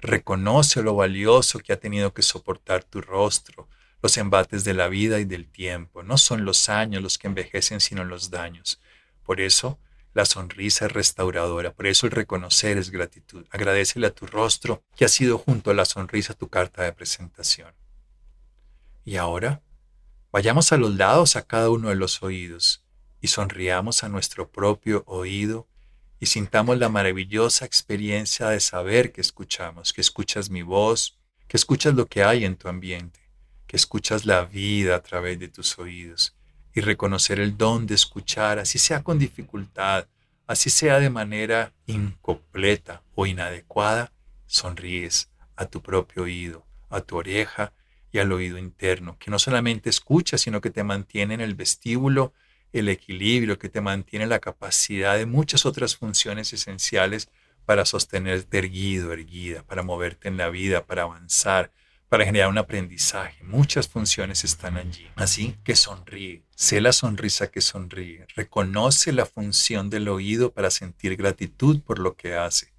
Reconoce 0.00 0.82
lo 0.82 0.96
valioso 0.96 1.60
que 1.60 1.72
ha 1.72 1.78
tenido 1.78 2.12
que 2.12 2.22
soportar 2.22 2.82
tu 2.82 3.00
rostro, 3.00 3.68
los 4.02 4.16
embates 4.16 4.64
de 4.64 4.74
la 4.74 4.88
vida 4.88 5.20
y 5.20 5.24
del 5.24 5.46
tiempo. 5.46 6.02
No 6.02 6.18
son 6.18 6.44
los 6.44 6.68
años 6.68 7.02
los 7.02 7.18
que 7.18 7.28
envejecen, 7.28 7.80
sino 7.80 8.02
los 8.04 8.30
daños. 8.30 8.80
Por 9.22 9.40
eso, 9.40 9.78
la 10.14 10.24
sonrisa 10.24 10.86
es 10.86 10.92
restauradora, 10.92 11.72
por 11.72 11.86
eso 11.86 12.06
el 12.06 12.12
reconocer 12.12 12.78
es 12.78 12.90
gratitud. 12.90 13.46
Agradecele 13.50 14.06
a 14.06 14.14
tu 14.14 14.26
rostro 14.26 14.82
que 14.96 15.04
ha 15.04 15.08
sido 15.08 15.38
junto 15.38 15.70
a 15.70 15.74
la 15.74 15.84
sonrisa 15.84 16.34
tu 16.34 16.48
carta 16.48 16.82
de 16.82 16.92
presentación. 16.92 17.72
Y 19.04 19.16
ahora, 19.16 19.62
Vayamos 20.32 20.72
a 20.72 20.78
los 20.78 20.94
lados 20.94 21.36
a 21.36 21.46
cada 21.46 21.68
uno 21.68 21.90
de 21.90 21.94
los 21.94 22.22
oídos 22.22 22.82
y 23.20 23.28
sonriamos 23.28 24.02
a 24.02 24.08
nuestro 24.08 24.50
propio 24.50 25.04
oído 25.06 25.68
y 26.20 26.24
sintamos 26.24 26.78
la 26.78 26.88
maravillosa 26.88 27.66
experiencia 27.66 28.48
de 28.48 28.60
saber 28.60 29.12
que 29.12 29.20
escuchamos, 29.20 29.92
que 29.92 30.00
escuchas 30.00 30.48
mi 30.48 30.62
voz, 30.62 31.18
que 31.48 31.58
escuchas 31.58 31.92
lo 31.92 32.06
que 32.06 32.24
hay 32.24 32.46
en 32.46 32.56
tu 32.56 32.68
ambiente, 32.68 33.20
que 33.66 33.76
escuchas 33.76 34.24
la 34.24 34.46
vida 34.46 34.96
a 34.96 35.02
través 35.02 35.38
de 35.38 35.48
tus 35.48 35.78
oídos 35.78 36.34
y 36.74 36.80
reconocer 36.80 37.40
el 37.40 37.56
don 37.56 37.86
de 37.86 37.94
escuchar, 37.94 38.58
así 38.58 38.78
sea 38.78 39.02
con 39.02 39.18
dificultad, 39.18 40.06
así 40.46 40.70
sea 40.70 40.98
de 40.98 41.10
manera 41.10 41.72
incompleta 41.86 43.02
o 43.14 43.26
inadecuada, 43.26 44.12
sonríes 44.46 45.30
a 45.56 45.66
tu 45.66 45.82
propio 45.82 46.24
oído, 46.24 46.66
a 46.90 47.00
tu 47.00 47.16
oreja 47.16 47.72
y 48.10 48.18
al 48.18 48.32
oído 48.32 48.58
interno, 48.58 49.16
que 49.18 49.30
no 49.30 49.38
solamente 49.38 49.90
escucha, 49.90 50.38
sino 50.38 50.60
que 50.60 50.70
te 50.70 50.84
mantiene 50.84 51.34
en 51.34 51.40
el 51.40 51.54
vestíbulo 51.54 52.32
el 52.72 52.88
equilibrio, 52.88 53.58
que 53.58 53.68
te 53.68 53.80
mantiene 53.80 54.26
la 54.26 54.38
capacidad 54.38 55.16
de 55.16 55.26
muchas 55.26 55.66
otras 55.66 55.96
funciones 55.96 56.52
esenciales 56.52 57.28
para 57.66 57.84
sostenerte 57.84 58.58
erguido, 58.58 59.12
erguida, 59.12 59.62
para 59.62 59.82
moverte 59.82 60.28
en 60.28 60.36
la 60.36 60.48
vida, 60.48 60.84
para 60.84 61.02
avanzar, 61.02 61.70
para 62.12 62.26
generar 62.26 62.50
un 62.50 62.58
aprendizaje. 62.58 63.42
Muchas 63.42 63.88
funciones 63.88 64.44
están 64.44 64.76
allí. 64.76 65.08
Así 65.16 65.56
que 65.64 65.74
sonríe, 65.74 66.42
sé 66.54 66.82
la 66.82 66.92
sonrisa 66.92 67.50
que 67.50 67.62
sonríe, 67.62 68.26
reconoce 68.36 69.14
la 69.14 69.24
función 69.24 69.88
del 69.88 70.10
oído 70.10 70.52
para 70.52 70.70
sentir 70.70 71.16
gratitud 71.16 71.80
por 71.80 71.98
lo 71.98 72.14
que 72.14 72.34
hace 72.34 72.74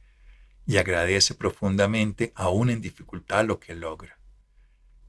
y 0.68 0.78
agradece 0.78 1.34
profundamente, 1.34 2.32
aún 2.36 2.70
en 2.70 2.80
dificultad, 2.80 3.44
lo 3.44 3.60
que 3.60 3.74
logra 3.74 4.20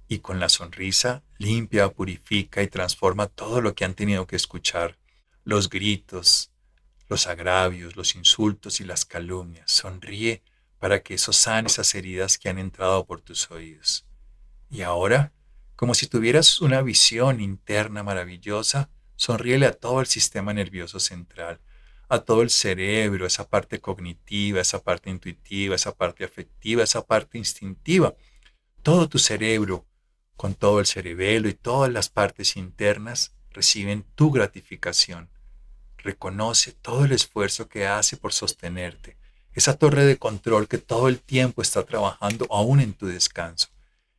y 0.08 0.20
con 0.20 0.40
la 0.40 0.48
sonrisa 0.48 1.22
limpia, 1.36 1.90
purifica 1.90 2.62
y 2.62 2.68
transforma 2.68 3.26
todo 3.26 3.60
lo 3.60 3.74
que 3.74 3.84
han 3.84 3.92
tenido 3.92 4.26
que 4.26 4.36
escuchar. 4.36 4.96
los 5.44 5.68
gritos, 5.68 6.50
los 7.10 7.26
agravios, 7.26 7.94
los 7.94 8.14
insultos 8.14 8.80
y 8.80 8.84
las 8.84 9.04
calumnias. 9.04 9.70
Sonríe 9.70 10.42
para 10.78 11.02
que 11.02 11.12
eso 11.12 11.34
sane 11.34 11.66
esas 11.66 11.94
heridas 11.94 12.38
que 12.38 12.48
han 12.48 12.58
entrado 12.58 13.04
por 13.04 13.20
tus 13.20 13.50
oídos. 13.50 14.06
Y 14.74 14.82
ahora, 14.82 15.32
como 15.76 15.94
si 15.94 16.08
tuvieras 16.08 16.60
una 16.60 16.82
visión 16.82 17.40
interna 17.40 18.02
maravillosa, 18.02 18.90
sonríele 19.14 19.66
a 19.66 19.72
todo 19.72 20.00
el 20.00 20.08
sistema 20.08 20.52
nervioso 20.52 20.98
central, 20.98 21.60
a 22.08 22.18
todo 22.18 22.42
el 22.42 22.50
cerebro, 22.50 23.24
esa 23.24 23.48
parte 23.48 23.80
cognitiva, 23.80 24.60
esa 24.60 24.82
parte 24.82 25.10
intuitiva, 25.10 25.76
esa 25.76 25.94
parte 25.94 26.24
afectiva, 26.24 26.82
esa 26.82 27.06
parte 27.06 27.38
instintiva. 27.38 28.16
Todo 28.82 29.08
tu 29.08 29.20
cerebro, 29.20 29.86
con 30.36 30.54
todo 30.56 30.80
el 30.80 30.86
cerebelo 30.86 31.48
y 31.48 31.54
todas 31.54 31.92
las 31.92 32.08
partes 32.08 32.56
internas, 32.56 33.32
reciben 33.52 34.04
tu 34.16 34.32
gratificación. 34.32 35.30
Reconoce 35.98 36.72
todo 36.72 37.04
el 37.04 37.12
esfuerzo 37.12 37.68
que 37.68 37.86
hace 37.86 38.16
por 38.16 38.32
sostenerte, 38.32 39.18
esa 39.52 39.78
torre 39.78 40.04
de 40.04 40.18
control 40.18 40.66
que 40.66 40.78
todo 40.78 41.06
el 41.06 41.20
tiempo 41.20 41.62
está 41.62 41.84
trabajando 41.84 42.48
aún 42.50 42.80
en 42.80 42.92
tu 42.92 43.06
descanso, 43.06 43.68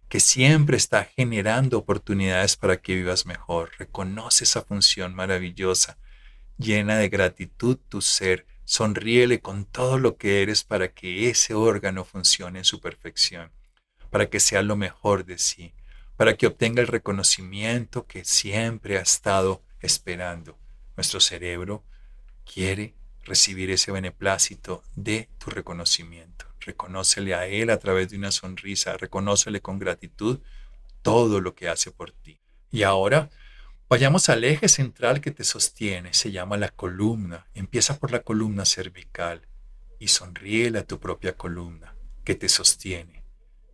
que 0.09 0.19
siempre 0.19 0.77
está 0.77 1.05
generando 1.05 1.77
oportunidades 1.77 2.57
para 2.57 2.77
que 2.77 2.95
vivas 2.95 3.25
mejor. 3.25 3.71
Reconoce 3.77 4.43
esa 4.43 4.61
función 4.61 5.15
maravillosa, 5.15 5.97
llena 6.57 6.97
de 6.97 7.09
gratitud 7.09 7.77
tu 7.89 8.01
ser. 8.01 8.45
Sonríele 8.63 9.41
con 9.41 9.65
todo 9.65 9.99
lo 9.99 10.17
que 10.17 10.41
eres 10.41 10.63
para 10.63 10.89
que 10.89 11.29
ese 11.29 11.53
órgano 11.53 12.03
funcione 12.03 12.59
en 12.59 12.65
su 12.65 12.81
perfección, 12.81 13.51
para 14.09 14.29
que 14.29 14.39
sea 14.39 14.63
lo 14.63 14.75
mejor 14.75 15.25
de 15.25 15.37
sí, 15.37 15.73
para 16.17 16.35
que 16.35 16.47
obtenga 16.47 16.81
el 16.81 16.87
reconocimiento 16.87 18.07
que 18.07 18.25
siempre 18.25 18.97
ha 18.97 19.01
estado 19.01 19.63
esperando. 19.81 20.57
Nuestro 20.95 21.19
cerebro 21.19 21.83
quiere 22.43 22.95
recibir 23.23 23.69
ese 23.71 23.91
beneplácito 23.91 24.83
de 24.95 25.29
tu 25.37 25.49
reconocimiento. 25.49 26.45
Reconócele 26.65 27.35
a 27.35 27.45
Él 27.45 27.69
a 27.69 27.77
través 27.77 28.09
de 28.09 28.17
una 28.17 28.31
sonrisa, 28.31 28.97
reconócele 28.97 29.61
con 29.61 29.77
gratitud 29.77 30.39
todo 31.03 31.39
lo 31.39 31.53
que 31.53 31.69
hace 31.69 31.91
por 31.91 32.11
ti. 32.11 32.39
Y 32.71 32.81
ahora 32.81 33.29
vayamos 33.87 34.29
al 34.29 34.43
eje 34.43 34.67
central 34.67 35.21
que 35.21 35.29
te 35.29 35.43
sostiene, 35.43 36.13
se 36.13 36.31
llama 36.31 36.57
la 36.57 36.69
columna. 36.69 37.45
Empieza 37.53 37.99
por 37.99 38.11
la 38.11 38.21
columna 38.21 38.65
cervical 38.65 39.47
y 39.99 40.07
sonríele 40.07 40.79
a 40.79 40.85
tu 40.85 40.99
propia 40.99 41.37
columna 41.37 41.95
que 42.23 42.33
te 42.33 42.49
sostiene, 42.49 43.23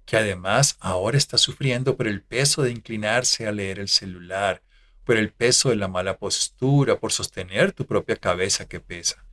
que 0.05 0.17
además 0.17 0.75
ahora 0.81 1.17
está 1.17 1.37
sufriendo 1.37 1.95
por 1.95 2.07
el 2.07 2.21
peso 2.21 2.63
de 2.63 2.71
inclinarse 2.71 3.47
a 3.47 3.53
leer 3.53 3.79
el 3.79 3.87
celular, 3.87 4.61
por 5.05 5.15
el 5.15 5.31
peso 5.31 5.69
de 5.69 5.77
la 5.77 5.87
mala 5.87 6.17
postura, 6.17 6.99
por 6.99 7.11
sostener 7.13 7.71
tu 7.71 7.85
propia 7.85 8.17
cabeza 8.17 8.67
que 8.67 8.81
pesa. 8.81 9.25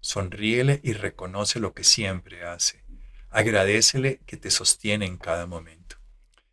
Sonríele 0.00 0.80
y 0.82 0.92
reconoce 0.92 1.60
lo 1.60 1.72
que 1.72 1.84
siempre 1.84 2.44
hace. 2.44 2.83
Agradecele 3.34 4.20
que 4.26 4.36
te 4.36 4.48
sostiene 4.48 5.06
en 5.06 5.16
cada 5.16 5.46
momento. 5.46 5.96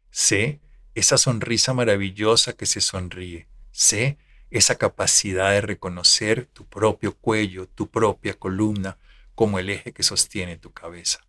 Sé 0.09 0.61
esa 0.95 1.19
sonrisa 1.19 1.75
maravillosa 1.75 2.53
que 2.53 2.65
se 2.65 2.81
sonríe. 2.81 3.47
Sé 3.71 4.17
esa 4.49 4.79
capacidad 4.79 5.51
de 5.51 5.61
reconocer 5.61 6.47
tu 6.47 6.65
propio 6.65 7.15
cuello, 7.15 7.67
tu 7.67 7.87
propia 7.91 8.33
columna, 8.33 8.97
como 9.35 9.59
el 9.59 9.69
eje 9.69 9.93
que 9.93 10.01
sostiene 10.01 10.57
tu 10.57 10.73
cabeza. 10.73 11.19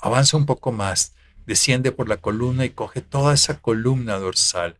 Avanza 0.00 0.36
un 0.36 0.46
poco 0.46 0.70
más, 0.70 1.16
desciende 1.46 1.90
por 1.90 2.08
la 2.08 2.18
columna 2.18 2.64
y 2.64 2.70
coge 2.70 3.00
toda 3.00 3.34
esa 3.34 3.60
columna 3.60 4.20
dorsal. 4.20 4.78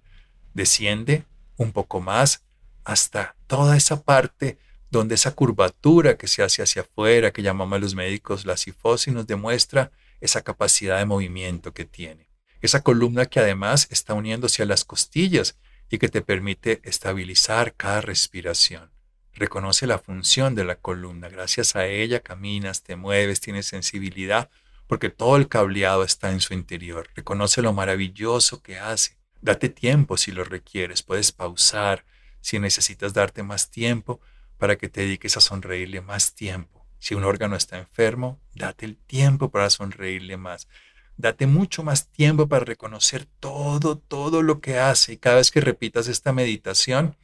Desciende 0.54 1.24
un 1.56 1.72
poco 1.72 2.00
más 2.00 2.44
hasta 2.85 3.35
toda 3.48 3.76
esa 3.76 4.04
parte 4.04 4.56
donde 4.88 5.16
esa 5.16 5.35
curvatura 5.35 6.16
que 6.16 6.28
se 6.28 6.44
hace 6.44 6.62
hacia 6.62 6.82
afuera, 6.82 7.32
que 7.32 7.42
llamamos 7.42 7.80
los 7.80 7.96
médicos 7.96 8.46
la 8.46 8.56
sifosis, 8.56 9.12
nos 9.12 9.26
demuestra 9.26 9.90
esa 10.22 10.42
capacidad 10.42 10.98
de 10.98 11.04
movimiento 11.04 11.74
que 11.74 11.85
tiene. 11.85 12.28
Esa 12.62 12.82
columna 12.82 13.26
que 13.26 13.40
además 13.40 13.88
está 13.90 14.14
uniéndose 14.14 14.62
a 14.62 14.66
las 14.66 14.85
costillas 14.85 15.58
y 15.90 15.98
que 15.98 16.08
te 16.08 16.22
permite 16.22 16.80
estabilizar 16.85 17.74
cada 17.74 18.00
respiración. 18.00 18.92
Reconoce 19.35 19.87
la 19.87 19.98
función 19.98 20.54
de 20.54 20.64
la 20.64 20.76
columna. 20.76 21.28
Gracias 21.28 21.74
a 21.74 21.87
ella 21.87 22.20
caminas, 22.20 22.82
te 22.82 22.96
mueves, 22.96 23.40
tienes 23.40 23.66
sensibilidad, 23.66 24.48
porque 24.87 25.11
todo 25.11 25.37
el 25.37 25.48
cableado 25.48 26.04
está 26.04 26.30
en 26.30 26.40
su 26.40 26.54
interior. 26.54 27.08
Reconoce 27.16 27.62
lo 27.62 27.72
maravilloso 27.72 28.62
que 28.62 28.78
hace. 28.78 29.18
Date 29.40 29.68
tiempo 29.68 30.16
si 30.16 30.30
lo 30.30 30.44
requieres. 30.44 31.02
Puedes 31.02 31.32
pausar 31.32 32.04
si 32.40 32.58
necesitas 32.58 33.12
darte 33.12 33.42
más 33.42 33.70
tiempo 33.70 34.20
para 34.58 34.76
que 34.76 34.88
te 34.88 35.00
dediques 35.00 35.37
a 35.37 35.40
sonreírle 35.40 36.00
más 36.00 36.35
tiempo. 36.35 36.81
Si 37.02 37.16
un 37.16 37.24
órgano 37.24 37.56
está 37.56 37.78
enfermo, 37.78 38.38
date 38.54 38.86
el 38.86 38.96
tiempo 38.96 39.50
para 39.50 39.70
sonreírle 39.70 40.36
más. 40.36 40.68
Date 41.16 41.48
mucho 41.48 41.82
más 41.82 42.06
tiempo 42.12 42.46
para 42.46 42.64
reconocer 42.64 43.26
todo, 43.40 43.98
todo 43.98 44.40
lo 44.40 44.60
que 44.60 44.78
hace. 44.78 45.14
Y 45.14 45.16
cada 45.16 45.38
vez 45.38 45.50
que 45.50 45.60
repitas 45.60 46.06
esta 46.06 46.32
meditación, 46.32 47.16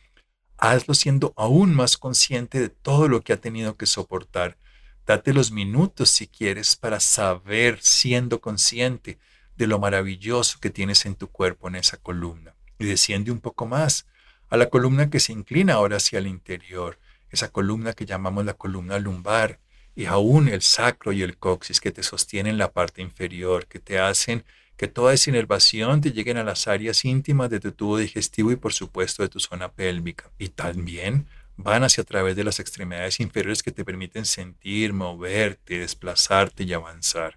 hazlo 0.56 0.94
siendo 0.94 1.32
aún 1.36 1.76
más 1.76 1.96
consciente 1.96 2.58
de 2.58 2.70
todo 2.70 3.06
lo 3.06 3.20
que 3.20 3.32
ha 3.32 3.40
tenido 3.40 3.76
que 3.76 3.86
soportar. 3.86 4.58
Date 5.06 5.32
los 5.32 5.52
minutos 5.52 6.10
si 6.10 6.26
quieres 6.26 6.74
para 6.74 6.98
saber, 6.98 7.78
siendo 7.80 8.40
consciente 8.40 9.20
de 9.54 9.68
lo 9.68 9.78
maravilloso 9.78 10.58
que 10.58 10.70
tienes 10.70 11.06
en 11.06 11.14
tu 11.14 11.28
cuerpo 11.28 11.68
en 11.68 11.76
esa 11.76 11.98
columna. 11.98 12.56
Y 12.80 12.86
desciende 12.86 13.30
un 13.30 13.38
poco 13.38 13.64
más 13.64 14.08
a 14.48 14.56
la 14.56 14.70
columna 14.70 15.08
que 15.08 15.20
se 15.20 15.32
inclina 15.32 15.74
ahora 15.74 15.98
hacia 15.98 16.18
el 16.18 16.26
interior 16.26 16.98
esa 17.30 17.50
columna 17.50 17.92
que 17.92 18.06
llamamos 18.06 18.44
la 18.44 18.54
columna 18.54 18.98
lumbar, 18.98 19.60
y 19.98 20.06
aún 20.06 20.46
el 20.48 20.62
sacro 20.62 21.10
y 21.10 21.24
el 21.24 21.38
coxis 21.38 21.80
que 21.80 21.90
te 21.90 22.04
sostienen 22.04 22.56
la 22.56 22.70
parte 22.70 23.02
inferior, 23.02 23.66
que 23.66 23.80
te 23.80 23.98
hacen 23.98 24.44
que 24.76 24.86
toda 24.86 25.12
esa 25.12 25.30
inervación 25.30 26.00
te 26.00 26.12
lleguen 26.12 26.36
a 26.36 26.44
las 26.44 26.68
áreas 26.68 27.04
íntimas 27.04 27.50
de 27.50 27.58
tu 27.58 27.72
tubo 27.72 27.98
digestivo 27.98 28.52
y 28.52 28.56
por 28.56 28.72
supuesto 28.72 29.24
de 29.24 29.28
tu 29.28 29.40
zona 29.40 29.72
pélvica. 29.72 30.30
Y 30.38 30.50
también 30.50 31.26
van 31.56 31.82
hacia 31.82 32.02
a 32.02 32.06
través 32.06 32.36
de 32.36 32.44
las 32.44 32.60
extremidades 32.60 33.18
inferiores 33.18 33.64
que 33.64 33.72
te 33.72 33.84
permiten 33.84 34.24
sentir, 34.24 34.92
moverte, 34.92 35.80
desplazarte 35.80 36.62
y 36.62 36.72
avanzar. 36.74 37.36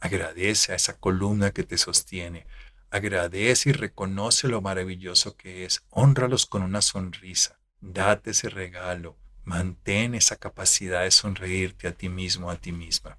Agradece 0.00 0.72
a 0.72 0.76
esa 0.76 0.96
columna 0.98 1.50
que 1.50 1.62
te 1.62 1.76
sostiene. 1.76 2.46
Agradece 2.88 3.68
y 3.68 3.72
reconoce 3.74 4.48
lo 4.48 4.62
maravilloso 4.62 5.36
que 5.36 5.66
es. 5.66 5.82
Honralos 5.90 6.46
con 6.46 6.62
una 6.62 6.80
sonrisa. 6.80 7.58
Date 7.82 8.30
ese 8.30 8.48
regalo. 8.48 9.14
Mantén 9.46 10.16
esa 10.16 10.34
capacidad 10.34 11.04
de 11.04 11.12
sonreírte 11.12 11.86
a 11.86 11.92
ti 11.92 12.08
mismo, 12.08 12.50
a 12.50 12.56
ti 12.56 12.72
misma. 12.72 13.16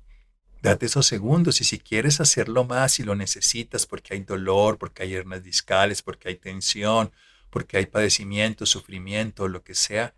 Date 0.62 0.88
esos 0.88 1.08
segundos 1.08 1.62
y 1.62 1.64
si 1.64 1.80
quieres 1.80 2.20
hacerlo 2.20 2.66
más 2.66 3.00
y 3.00 3.04
lo 3.04 3.16
necesitas 3.16 3.86
porque 3.86 4.14
hay 4.14 4.20
dolor, 4.20 4.78
porque 4.78 5.04
hay 5.04 5.16
hernias 5.16 5.42
discales, 5.42 6.02
porque 6.02 6.28
hay 6.28 6.36
tensión, 6.36 7.14
porque 7.50 7.78
hay 7.78 7.86
padecimiento, 7.86 8.66
sufrimiento, 8.66 9.48
lo 9.48 9.64
que 9.64 9.74
sea, 9.74 10.16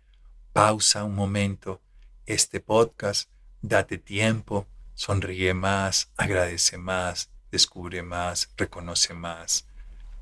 pausa 0.52 1.04
un 1.04 1.14
momento 1.14 1.80
este 2.26 2.58
podcast, 2.58 3.30
date 3.62 3.96
tiempo, 3.96 4.66
sonríe 4.94 5.54
más, 5.54 6.10
agradece 6.16 6.76
más, 6.76 7.30
descubre 7.52 8.02
más, 8.02 8.50
reconoce 8.56 9.14
más, 9.14 9.68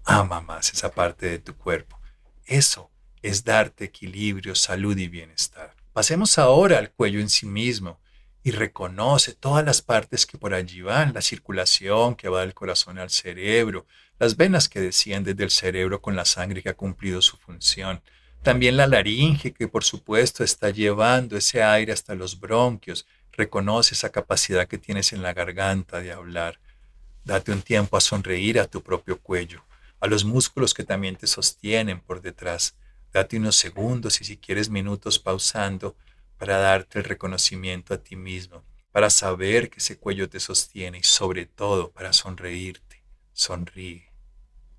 ama 0.04 0.42
más 0.42 0.70
esa 0.70 0.90
parte 0.90 1.30
de 1.30 1.38
tu 1.38 1.56
cuerpo. 1.56 1.98
Eso 2.44 2.90
es 3.22 3.42
darte 3.42 3.84
equilibrio, 3.84 4.54
salud 4.54 4.98
y 4.98 5.08
bienestar. 5.08 5.77
Pasemos 5.98 6.38
ahora 6.38 6.78
al 6.78 6.92
cuello 6.92 7.18
en 7.18 7.28
sí 7.28 7.44
mismo 7.44 7.98
y 8.44 8.52
reconoce 8.52 9.34
todas 9.34 9.64
las 9.64 9.82
partes 9.82 10.26
que 10.26 10.38
por 10.38 10.54
allí 10.54 10.80
van, 10.80 11.12
la 11.12 11.20
circulación 11.20 12.14
que 12.14 12.28
va 12.28 12.42
del 12.42 12.54
corazón 12.54 13.00
al 13.00 13.10
cerebro, 13.10 13.84
las 14.20 14.36
venas 14.36 14.68
que 14.68 14.80
descienden 14.80 15.36
del 15.36 15.50
cerebro 15.50 16.00
con 16.00 16.14
la 16.14 16.24
sangre 16.24 16.62
que 16.62 16.68
ha 16.68 16.76
cumplido 16.76 17.20
su 17.20 17.36
función, 17.36 18.00
también 18.44 18.76
la 18.76 18.86
laringe 18.86 19.52
que 19.52 19.66
por 19.66 19.82
supuesto 19.82 20.44
está 20.44 20.70
llevando 20.70 21.36
ese 21.36 21.64
aire 21.64 21.92
hasta 21.92 22.14
los 22.14 22.38
bronquios, 22.38 23.04
reconoce 23.32 23.94
esa 23.94 24.12
capacidad 24.12 24.68
que 24.68 24.78
tienes 24.78 25.12
en 25.12 25.20
la 25.20 25.34
garganta 25.34 25.98
de 25.98 26.12
hablar. 26.12 26.60
Date 27.24 27.50
un 27.50 27.62
tiempo 27.62 27.96
a 27.96 28.00
sonreír 28.00 28.60
a 28.60 28.68
tu 28.68 28.84
propio 28.84 29.18
cuello, 29.18 29.64
a 29.98 30.06
los 30.06 30.24
músculos 30.24 30.74
que 30.74 30.84
también 30.84 31.16
te 31.16 31.26
sostienen 31.26 31.98
por 31.98 32.22
detrás 32.22 32.76
Date 33.12 33.38
unos 33.38 33.56
segundos 33.56 34.20
y 34.20 34.24
si 34.24 34.36
quieres 34.36 34.68
minutos 34.68 35.18
pausando 35.18 35.96
para 36.36 36.58
darte 36.58 36.98
el 36.98 37.04
reconocimiento 37.04 37.94
a 37.94 37.98
ti 37.98 38.16
mismo, 38.16 38.64
para 38.92 39.10
saber 39.10 39.70
que 39.70 39.78
ese 39.78 39.98
cuello 39.98 40.28
te 40.28 40.40
sostiene 40.40 40.98
y 40.98 41.02
sobre 41.02 41.46
todo 41.46 41.90
para 41.90 42.12
sonreírte. 42.12 43.02
Sonríe, 43.32 44.12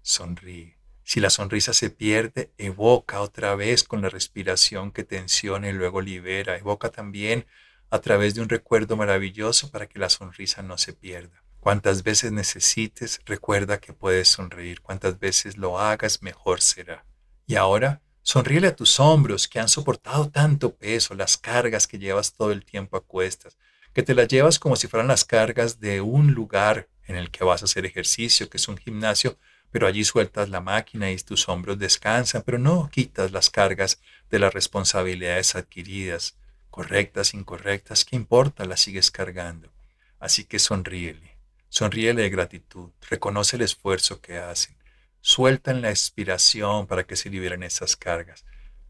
sonríe. 0.02 0.78
Si 1.04 1.20
la 1.20 1.32
sonrisa 1.32 1.74
se 1.74 1.90
pierde, 1.90 2.52
evoca 2.58 3.22
otra 3.22 3.56
vez 3.56 3.84
con 3.84 4.02
la 4.02 4.10
respiración 4.10 4.92
que 4.92 5.04
tensiona 5.04 5.68
y 5.70 5.74
luego 5.74 6.02
libera. 6.02 6.58
Evoca 6.58 6.90
también 6.90 7.48
a 7.90 8.00
través 8.00 8.36
de 8.36 8.42
un 8.42 8.50
recuerdo 8.50 8.96
maravilloso 8.96 9.72
para 9.72 9.88
que 9.88 9.98
la 9.98 10.10
sonrisa 10.10 10.62
no 10.62 10.78
se 10.78 10.94
pierda. 10.94 11.44
Cuantas 11.60 12.04
veces 12.04 12.32
necesites, 12.32 13.22
recuerda 13.26 13.80
que 13.80 13.92
puedes 13.92 14.30
sonreír. 14.30 14.82
Cuantas 14.82 15.20
veces 15.20 15.58
lo 15.58 15.80
hagas, 15.80 16.22
mejor 16.22 16.62
será. 16.62 17.06
Y 17.48 17.56
ahora 17.56 18.02
Sonríele 18.32 18.68
a 18.68 18.76
tus 18.76 19.00
hombros 19.00 19.48
que 19.48 19.60
han 19.60 19.68
soportado 19.68 20.30
tanto 20.30 20.76
peso, 20.76 21.16
las 21.16 21.36
cargas 21.36 21.88
que 21.88 21.98
llevas 21.98 22.32
todo 22.32 22.52
el 22.52 22.64
tiempo 22.64 22.96
a 22.96 23.02
cuestas, 23.02 23.58
que 23.92 24.04
te 24.04 24.14
las 24.14 24.28
llevas 24.28 24.60
como 24.60 24.76
si 24.76 24.88
fueran 24.88 25.08
las 25.08 25.26
cargas 25.26 25.80
de 25.80 26.00
un 26.00 26.36
lugar 26.36 26.88
en 27.08 27.16
el 27.16 27.32
que 27.32 27.44
vas 27.44 27.64
a 27.64 27.66
hacer 27.66 27.88
ejercicio, 27.88 28.48
que 28.48 28.58
es 28.58 28.68
un 28.68 28.78
gimnasio, 28.78 29.40
pero 29.72 29.88
allí 29.88 30.04
sueltas 30.04 30.48
la 30.50 30.62
máquina 30.62 31.10
y 31.10 31.18
tus 31.18 31.50
hombros 31.50 31.80
descansan, 31.80 32.44
pero 32.46 32.60
no 32.60 32.88
quitas 32.94 33.32
las 33.32 33.50
cargas 33.50 34.00
de 34.30 34.38
las 34.38 34.54
responsabilidades 34.54 35.56
adquiridas, 35.56 36.38
correctas, 36.70 37.34
incorrectas, 37.34 38.06
¿qué 38.06 38.16
importa? 38.16 38.66
Las 38.66 38.82
sigues 38.82 39.10
cargando. 39.10 39.72
Así 40.20 40.44
que 40.44 40.60
sonríele, 40.60 41.36
sonríele 41.68 42.22
de 42.22 42.30
gratitud, 42.30 42.92
reconoce 43.10 43.56
el 43.56 43.64
esfuerzo 43.64 44.22
que 44.22 44.38
hacen, 44.38 44.76
Sueltan 45.22 45.82
la 45.82 45.90
expiración 45.90 46.88
para 46.88 47.06
que 47.06 47.16
se 47.16 47.30
liberen 47.30 47.64
esas 47.64 47.96
cargas, 47.96 48.46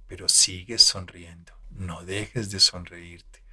pero 0.08 0.30
sigues 0.30 0.84
sonriendo. 0.84 1.54
No 1.70 2.04
dejes 2.04 2.52
de 2.52 2.60
sonreírte. 2.60 3.44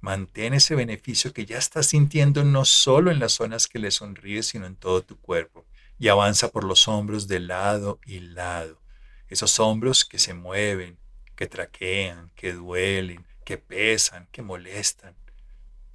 Mantén 0.00 0.54
ese 0.54 0.74
beneficio 0.74 1.32
que 1.32 1.44
ya 1.44 1.58
estás 1.58 1.88
sintiendo 1.88 2.44
no 2.44 2.64
solo 2.64 3.10
en 3.10 3.18
las 3.18 3.32
zonas 3.32 3.68
que 3.68 3.78
le 3.78 3.90
sonríes, 3.90 4.46
sino 4.46 4.66
en 4.66 4.76
todo 4.76 5.02
tu 5.02 5.18
cuerpo. 5.20 5.66
Y 5.98 6.08
avanza 6.08 6.50
por 6.50 6.64
los 6.64 6.88
hombros 6.88 7.28
de 7.28 7.40
lado 7.40 8.00
y 8.06 8.20
lado. 8.20 8.80
Esos 9.28 9.60
hombros 9.60 10.04
que 10.04 10.18
se 10.18 10.32
mueven, 10.32 10.98
que 11.36 11.46
traquean, 11.46 12.30
que 12.34 12.52
duelen, 12.54 13.26
que 13.44 13.58
pesan, 13.58 14.26
que 14.32 14.42
molestan. 14.42 15.14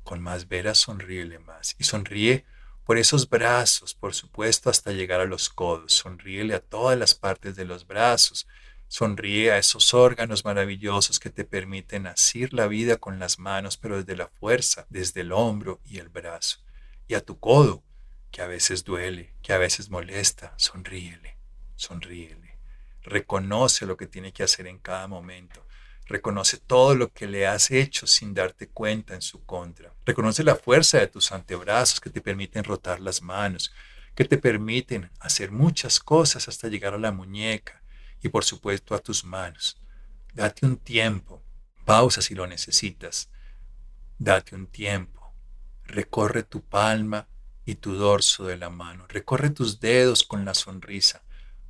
Con 0.04 0.22
más 0.22 0.48
veras 0.48 0.78
sonríele 0.78 1.40
más. 1.40 1.76
Y 1.80 1.86
sonríe 1.86 2.46
por 2.86 3.00
esos 3.00 3.28
brazos, 3.28 3.96
por 3.96 4.14
supuesto, 4.14 4.70
hasta 4.70 4.92
llegar 4.92 5.20
a 5.20 5.26
los 5.26 5.50
codos. 5.50 5.94
Sonríele 5.94 6.54
a 6.54 6.60
todas 6.60 6.98
las 6.98 7.16
partes 7.16 7.56
de 7.56 7.66
los 7.66 7.88
brazos. 7.88 8.48
Sonríe 8.88 9.52
a 9.52 9.58
esos 9.58 9.96
órganos 9.96 10.46
maravillosos 10.46 11.20
que 11.20 11.32
te 11.32 11.46
permiten 11.46 12.06
asir 12.06 12.54
la 12.54 12.68
vida 12.68 12.98
con 12.98 13.18
las 13.18 13.40
manos, 13.40 13.78
pero 13.78 13.98
desde 13.98 14.16
la 14.16 14.28
fuerza, 14.28 14.86
desde 14.90 15.22
el 15.22 15.32
hombro 15.32 15.82
y 15.84 15.98
el 15.98 16.10
brazo. 16.10 16.60
Y 17.08 17.16
a 17.16 17.26
tu 17.26 17.40
codo, 17.40 17.84
que 18.30 18.44
a 18.44 18.48
veces 18.48 18.84
duele, 18.84 19.34
que 19.42 19.54
a 19.54 19.58
veces 19.58 19.90
molesta, 19.90 20.54
sonríele, 20.58 21.38
sonríele. 21.76 22.60
Reconoce 23.02 23.88
lo 23.88 23.98
que 23.98 24.06
tiene 24.06 24.32
que 24.32 24.44
hacer 24.44 24.68
en 24.68 24.78
cada 24.78 25.08
momento. 25.08 25.65
Reconoce 26.08 26.58
todo 26.58 26.94
lo 26.94 27.12
que 27.12 27.28
le 27.28 27.48
has 27.48 27.72
hecho 27.72 28.06
sin 28.06 28.34
darte 28.34 28.68
cuenta 28.68 29.16
en 29.16 29.22
su 29.22 29.44
contra. 29.44 29.94
Reconoce 30.06 30.44
la 30.44 30.56
fuerza 30.56 31.00
de 31.00 31.08
tus 31.08 31.32
antebrazos 31.32 32.00
que 32.00 32.12
te 32.12 32.22
permiten 32.22 32.64
rotar 32.64 33.00
las 33.00 33.24
manos, 33.24 33.74
que 34.14 34.26
te 34.26 34.38
permiten 34.38 35.10
hacer 35.20 35.52
muchas 35.52 36.00
cosas 36.00 36.48
hasta 36.48 36.68
llegar 36.68 36.94
a 36.94 37.00
la 37.00 37.12
muñeca 37.12 37.82
y 38.22 38.30
por 38.30 38.44
supuesto 38.44 38.94
a 38.94 39.00
tus 39.00 39.26
manos. 39.26 39.82
Date 40.34 40.66
un 40.66 40.78
tiempo, 40.78 41.44
pausa 41.86 42.22
si 42.22 42.36
lo 42.36 42.46
necesitas. 42.46 43.30
Date 44.20 44.56
un 44.56 44.68
tiempo. 44.68 45.34
Recorre 45.86 46.44
tu 46.44 46.62
palma 46.62 47.28
y 47.66 47.76
tu 47.76 47.96
dorso 47.96 48.46
de 48.46 48.58
la 48.58 48.70
mano. 48.70 49.06
Recorre 49.08 49.50
tus 49.50 49.80
dedos 49.80 50.24
con 50.24 50.46
la 50.46 50.54
sonrisa. 50.54 51.24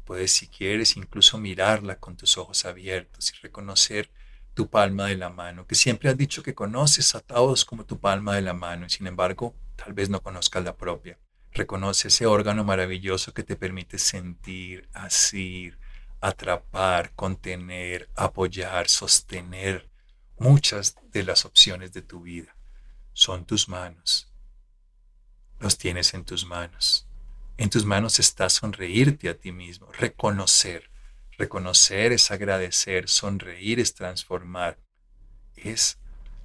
Puedes, 0.03 0.31
si 0.31 0.47
quieres, 0.47 0.97
incluso 0.97 1.37
mirarla 1.37 1.99
con 1.99 2.17
tus 2.17 2.37
ojos 2.37 2.65
abiertos 2.65 3.33
y 3.33 3.41
reconocer 3.41 4.11
tu 4.55 4.69
palma 4.69 5.07
de 5.07 5.17
la 5.17 5.29
mano, 5.29 5.67
que 5.67 5.75
siempre 5.75 6.09
has 6.09 6.17
dicho 6.17 6.41
que 6.41 6.55
conoces 6.55 7.13
a 7.13 7.19
todos 7.19 7.65
como 7.65 7.85
tu 7.85 7.99
palma 7.99 8.35
de 8.35 8.41
la 8.41 8.53
mano 8.53 8.85
y 8.85 8.89
sin 8.89 9.05
embargo 9.05 9.53
tal 9.75 9.93
vez 9.93 10.09
no 10.09 10.23
conozcas 10.23 10.63
la 10.63 10.77
propia. 10.77 11.19
Reconoce 11.51 12.07
ese 12.07 12.25
órgano 12.25 12.63
maravilloso 12.63 13.33
que 13.33 13.43
te 13.43 13.57
permite 13.57 13.99
sentir, 13.99 14.89
asir, 14.93 15.77
atrapar, 16.21 17.13
contener, 17.15 18.09
apoyar, 18.15 18.87
sostener 18.87 19.89
muchas 20.37 20.95
de 21.11 21.23
las 21.23 21.45
opciones 21.45 21.91
de 21.93 22.01
tu 22.01 22.21
vida. 22.21 22.55
Son 23.13 23.45
tus 23.45 23.67
manos. 23.67 24.31
Los 25.59 25.77
tienes 25.77 26.13
en 26.13 26.23
tus 26.23 26.45
manos. 26.45 27.07
En 27.57 27.69
tus 27.69 27.85
manos 27.85 28.19
está 28.19 28.49
sonreírte 28.49 29.29
a 29.29 29.37
ti 29.37 29.51
mismo, 29.51 29.91
reconocer 29.91 30.89
Reconocer 31.37 32.13
es 32.13 32.31
agradecer, 32.31 33.09
sonreír 33.09 33.79
es 33.79 33.93
transformar. 33.93 34.79
Es 35.55 35.97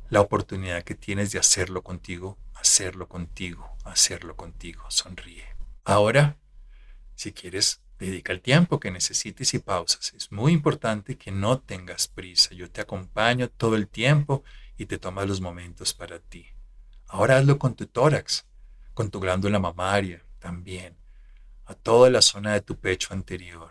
la 0.09 0.21
oportunidad 0.21 0.83
que 0.83 0.97
tienes 0.97 1.31
de 1.31 1.39
hacerlo 1.39 1.83
contigo, 1.83 2.39
hacerlo 2.55 3.09
contigo, 3.09 3.77
hacerlo 3.85 4.35
contigo. 4.37 4.85
Sonríe. 4.89 5.45
Ahora, 5.85 6.39
si 7.15 7.33
quieres, 7.33 7.83
dedica 8.01 8.33
el 8.33 8.41
tiempo 8.41 8.81
que 8.81 8.91
necesites 8.91 9.55
y 9.55 9.61
pausas. 9.61 10.13
Es 10.15 10.33
muy 10.33 10.53
importante 10.53 11.17
que 11.17 11.31
no 11.31 11.61
tengas 11.61 12.09
prisa. 12.09 12.55
Yo 12.55 12.69
te 12.69 12.81
acompaño 12.81 13.49
todo 13.49 13.77
el 13.77 13.87
tiempo 13.87 14.43
y 14.77 14.87
te 14.87 14.99
tomas 14.99 15.29
los 15.29 15.41
momentos 15.41 15.95
para 15.95 16.19
ti. 16.19 16.47
Ahora 17.07 17.37
hazlo 17.37 17.59
con 17.59 17.77
tu 17.77 17.87
tórax, 17.87 18.47
con 18.95 19.11
tu 19.11 19.21
glándula 19.21 19.61
mamaria 19.61 20.25
también, 20.41 20.97
a 21.67 21.75
toda 21.75 22.11
la 22.11 22.23
zona 22.23 22.55
de 22.55 22.63
tu 22.63 22.77
pecho 22.77 23.13
anterior. 23.13 23.71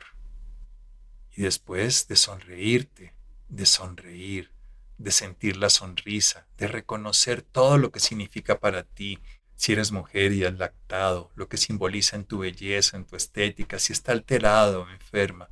Y 1.39 1.43
después 1.43 2.09
de 2.09 2.17
sonreírte, 2.17 3.13
de 3.47 3.65
sonreír, 3.65 4.51
de 4.97 5.09
sentir 5.09 5.55
la 5.55 5.69
sonrisa, 5.69 6.45
de 6.57 6.67
reconocer 6.67 7.43
todo 7.43 7.77
lo 7.77 7.93
que 7.93 8.01
significa 8.01 8.59
para 8.59 8.83
ti, 8.83 9.19
si 9.55 9.71
eres 9.71 9.93
mujer 9.93 10.33
y 10.33 10.43
has 10.43 10.55
lactado, 10.55 11.31
lo 11.35 11.47
que 11.47 11.55
simboliza 11.55 12.17
en 12.17 12.25
tu 12.25 12.39
belleza, 12.39 12.97
en 12.97 13.05
tu 13.05 13.15
estética, 13.15 13.79
si 13.79 13.93
está 13.93 14.11
alterado 14.11 14.81
o 14.81 14.89
enferma. 14.89 15.49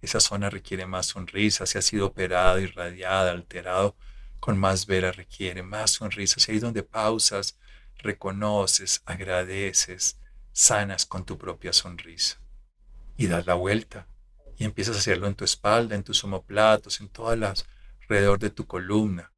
Esa 0.00 0.20
zona 0.20 0.48
requiere 0.48 0.86
más 0.86 1.04
sonrisa, 1.04 1.66
si 1.66 1.76
ha 1.76 1.82
sido 1.82 2.06
operada, 2.06 2.58
irradiada, 2.58 3.32
alterado, 3.32 3.94
con 4.40 4.56
más 4.56 4.86
vera 4.86 5.12
requiere 5.12 5.62
más 5.62 5.90
sonrisas. 5.90 6.48
Y 6.48 6.52
ahí 6.52 6.60
donde 6.60 6.82
pausas, 6.82 7.58
reconoces, 7.98 9.02
agradeces, 9.04 10.18
sanas 10.54 11.04
con 11.04 11.26
tu 11.26 11.36
propia 11.36 11.74
sonrisa. 11.74 12.40
Y 13.18 13.26
das 13.26 13.44
la 13.44 13.52
vuelta 13.52 14.06
y 14.58 14.64
empiezas 14.64 14.96
a 14.96 14.98
hacerlo 15.00 15.26
en 15.26 15.34
tu 15.34 15.44
espalda, 15.44 15.94
en 15.94 16.04
tus 16.04 16.22
omoplatos, 16.24 17.00
en 17.00 17.08
todas 17.08 17.38
las 17.38 17.66
alrededor 18.08 18.38
de 18.38 18.50
tu 18.50 18.66
columna. 18.66 19.32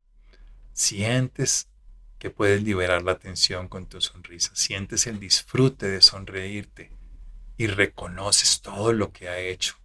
Sientes 0.72 1.68
que 2.18 2.30
puedes 2.30 2.62
liberar 2.62 3.02
la 3.02 3.18
tensión 3.18 3.68
con 3.68 3.86
tu 3.86 4.00
sonrisa. 4.00 4.50
Sientes 4.54 5.06
el 5.06 5.20
disfrute 5.20 5.86
de 5.88 6.02
sonreírte 6.02 6.92
y 7.56 7.66
reconoces 7.66 8.60
todo 8.60 8.92
lo 8.92 9.12
que 9.12 9.28
ha 9.28 9.38
hecho. 9.38 9.76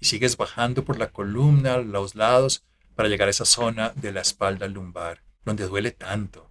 Y 0.00 0.06
sigues 0.06 0.36
bajando 0.36 0.84
por 0.84 0.98
la 0.98 1.10
columna, 1.10 1.78
los 1.78 2.14
lados, 2.14 2.64
para 2.94 3.08
llegar 3.08 3.28
a 3.28 3.32
esa 3.32 3.44
zona 3.44 3.92
de 3.94 4.12
la 4.12 4.22
espalda 4.22 4.68
lumbar, 4.68 5.22
donde 5.44 5.66
duele 5.66 5.90
tanto, 5.90 6.50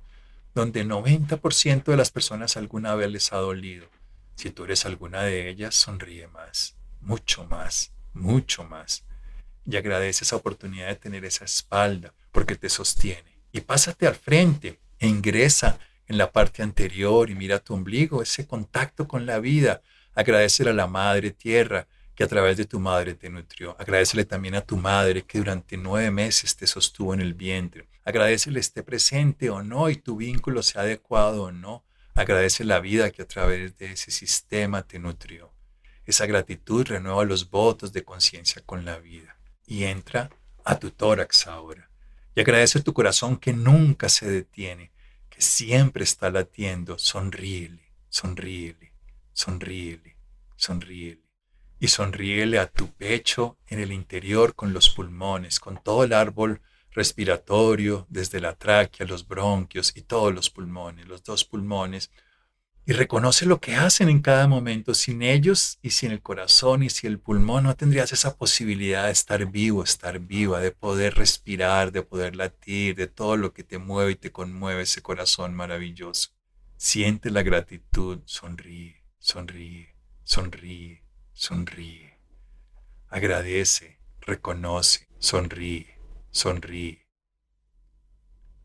donde 0.54 0.86
90% 0.86 1.84
de 1.86 1.98
las 1.98 2.12
personas 2.12 2.58
alguna 2.58 2.96
vez 2.96 3.10
les 3.10 3.34
ha 3.34 3.38
dolido. 3.38 3.90
Si 4.36 4.52
tú 4.52 4.66
eres 4.66 4.86
alguna 4.86 5.24
de 5.24 5.50
ellas, 5.50 5.76
sonríe 5.76 6.28
más, 6.28 6.76
mucho 7.02 7.46
más 7.46 7.95
mucho 8.16 8.64
más. 8.64 9.04
Y 9.66 9.78
agradece 9.78 10.24
esa 10.24 10.36
oportunidad 10.36 10.88
de 10.88 10.96
tener 10.96 11.26
esa 11.26 11.46
espalda 11.46 12.14
porque 12.32 12.56
te 12.56 12.70
sostiene. 12.70 13.38
Y 13.52 13.62
pásate 13.62 14.08
al 14.08 14.16
frente 14.16 14.80
e 15.00 15.08
ingresa 15.08 15.80
en 16.08 16.18
la 16.18 16.32
parte 16.32 16.64
anterior 16.64 17.30
y 17.30 17.36
mira 17.36 17.60
tu 17.60 17.74
ombligo, 17.74 18.22
ese 18.22 18.46
contacto 18.48 19.08
con 19.08 19.26
la 19.26 19.40
vida. 19.40 19.82
Agradecele 20.14 20.72
a 20.72 20.74
la 20.74 20.88
madre 20.88 21.32
tierra 21.32 21.88
que 22.16 22.24
a 22.24 22.28
través 22.28 22.58
de 22.58 22.66
tu 22.66 22.80
madre 22.80 23.14
te 23.14 23.30
nutrió. 23.30 23.76
Agradecele 23.80 24.24
también 24.26 24.56
a 24.56 24.62
tu 24.62 24.78
madre 24.78 25.24
que 25.24 25.40
durante 25.40 25.78
nueve 25.78 26.12
meses 26.12 26.56
te 26.56 26.66
sostuvo 26.68 27.14
en 27.14 27.22
el 27.22 27.34
vientre. 27.34 27.88
Agradecele 28.06 28.60
esté 28.60 28.84
presente 28.84 29.50
o 29.50 29.64
no 29.64 29.90
y 29.90 29.96
tu 29.98 30.16
vínculo 30.16 30.64
sea 30.64 30.84
adecuado 30.84 31.44
o 31.44 31.52
no. 31.52 31.84
Agradece 32.14 32.64
la 32.64 32.80
vida 32.80 33.12
que 33.12 33.24
a 33.24 33.28
través 33.28 33.78
de 33.78 33.92
ese 33.92 34.12
sistema 34.12 34.84
te 34.84 35.00
nutrió. 35.00 35.55
Esa 36.06 36.26
gratitud 36.26 36.86
renueva 36.86 37.26
los 37.26 37.50
votos 37.50 37.92
de 37.92 38.04
conciencia 38.04 38.62
con 38.66 38.86
la 38.86 39.00
vida 39.00 39.38
y 39.66 39.86
entra 39.86 40.30
a 40.64 40.78
tu 40.78 40.92
tórax 40.92 41.48
ahora. 41.48 41.90
Y 42.36 42.42
agradece 42.42 42.82
tu 42.82 42.94
corazón 42.94 43.38
que 43.38 43.54
nunca 43.54 44.10
se 44.10 44.30
detiene, 44.30 44.92
que 45.30 45.42
siempre 45.42 46.04
está 46.04 46.30
latiendo. 46.30 47.00
Sonríele, 47.00 47.92
sonríele, 48.10 48.94
sonríele, 49.34 50.18
sonríele. 50.56 51.22
Y 51.80 51.88
sonríele 51.88 52.60
a 52.60 52.68
tu 52.68 52.92
pecho 52.94 53.58
en 53.68 53.80
el 53.80 53.92
interior 53.92 54.56
con 54.56 54.74
los 54.74 54.90
pulmones, 54.90 55.60
con 55.60 55.82
todo 55.82 56.04
el 56.04 56.14
árbol 56.14 56.62
respiratorio, 56.92 58.06
desde 58.10 58.40
la 58.40 58.56
tráquea, 58.56 59.06
los 59.06 59.28
bronquios 59.28 59.92
y 59.96 60.02
todos 60.02 60.34
los 60.34 60.50
pulmones, 60.50 61.06
los 61.08 61.24
dos 61.24 61.44
pulmones 61.44 62.12
y 62.88 62.94
reconoce 62.94 63.48
lo 63.48 63.60
que 63.60 63.76
hacen 63.76 64.10
en 64.10 64.22
cada 64.22 64.48
momento. 64.48 64.94
Sin 64.94 65.24
ellos 65.24 65.80
y 65.82 65.90
sin 65.90 66.12
el 66.12 66.22
corazón 66.22 66.84
y 66.84 66.90
sin 66.90 67.12
el 67.12 67.20
pulmón 67.20 67.64
no 67.64 67.76
tendrías 67.76 68.14
esa 68.14 68.38
posibilidad 68.38 69.06
de 69.06 69.12
estar 69.12 69.46
vivo, 69.48 69.84
estar 69.84 70.20
viva, 70.20 70.60
de 70.60 70.72
poder 70.72 71.16
respirar, 71.16 71.92
de 71.92 72.04
poder 72.04 72.36
latir, 72.36 72.96
de 72.96 73.08
todo 73.08 73.38
lo 73.38 73.54
que 73.54 73.64
te 73.64 73.80
mueve 73.80 74.12
y 74.12 74.16
te 74.16 74.32
conmueve 74.32 74.84
ese 74.84 75.02
corazón 75.02 75.56
maravilloso. 75.56 76.30
Siente 76.78 77.32
la 77.32 77.42
gratitud, 77.42 78.20
sonríe, 78.26 79.04
sonríe, 79.18 79.96
sonríe, 80.24 81.04
sonríe. 81.34 82.20
Agradece, 83.10 84.00
reconoce, 84.22 85.08
sonríe, 85.18 85.98
sonríe. 86.30 87.08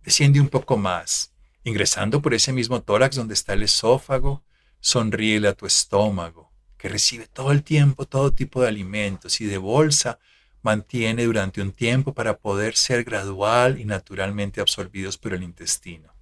Desciende 0.02 0.40
un 0.40 0.48
poco 0.48 0.76
más, 0.76 1.32
ingresando 1.64 2.22
por 2.22 2.34
ese 2.34 2.52
mismo 2.52 2.82
tórax 2.82 3.16
donde 3.16 3.34
está 3.34 3.52
el 3.52 3.62
esófago, 3.62 4.44
sonríele 4.80 5.48
a 5.48 5.54
tu 5.54 5.66
estómago, 5.66 6.50
que 6.76 6.88
recibe 6.88 7.26
todo 7.26 7.52
el 7.52 7.62
tiempo 7.62 8.06
todo 8.06 8.32
tipo 8.32 8.62
de 8.62 8.68
alimentos 8.68 9.40
y 9.40 9.46
de 9.46 9.58
bolsa 9.58 10.18
mantiene 10.62 11.24
durante 11.24 11.62
un 11.62 11.72
tiempo 11.72 12.14
para 12.14 12.38
poder 12.38 12.76
ser 12.76 13.04
gradual 13.04 13.80
y 13.80 13.84
naturalmente 13.84 14.60
absorbidos 14.60 15.16
por 15.16 15.32
el 15.32 15.42
intestino. 15.42 16.12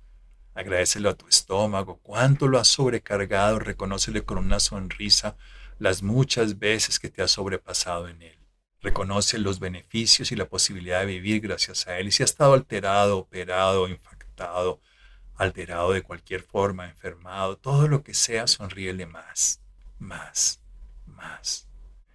Agradecelo 0.54 1.10
a 1.10 1.14
tu 1.14 1.28
estómago, 1.28 2.00
cuánto 2.02 2.48
lo 2.48 2.58
has 2.58 2.68
sobrecargado, 2.68 3.58
reconócele 3.58 4.24
con 4.24 4.38
una 4.38 4.60
sonrisa 4.60 5.36
las 5.78 6.02
muchas 6.02 6.58
veces 6.58 6.98
que 6.98 7.08
te 7.08 7.22
has 7.22 7.30
sobrepasado 7.30 8.08
en 8.08 8.22
él. 8.22 8.38
Reconoce 8.80 9.38
los 9.38 9.60
beneficios 9.60 10.32
y 10.32 10.36
la 10.36 10.48
posibilidad 10.48 11.00
de 11.00 11.06
vivir 11.06 11.40
gracias 11.40 11.86
a 11.86 11.98
él. 11.98 12.08
Y 12.08 12.12
si 12.12 12.22
ha 12.22 12.26
estado 12.26 12.54
alterado, 12.54 13.18
operado, 13.18 13.88
infectado, 13.88 14.80
alterado 15.38 15.92
de 15.92 16.02
cualquier 16.02 16.42
forma, 16.42 16.88
enfermado, 16.88 17.56
todo 17.56 17.88
lo 17.88 18.02
que 18.02 18.12
sea, 18.12 18.46
sonríele 18.46 19.06
más, 19.06 19.60
más, 19.98 20.60
más. 21.06 21.68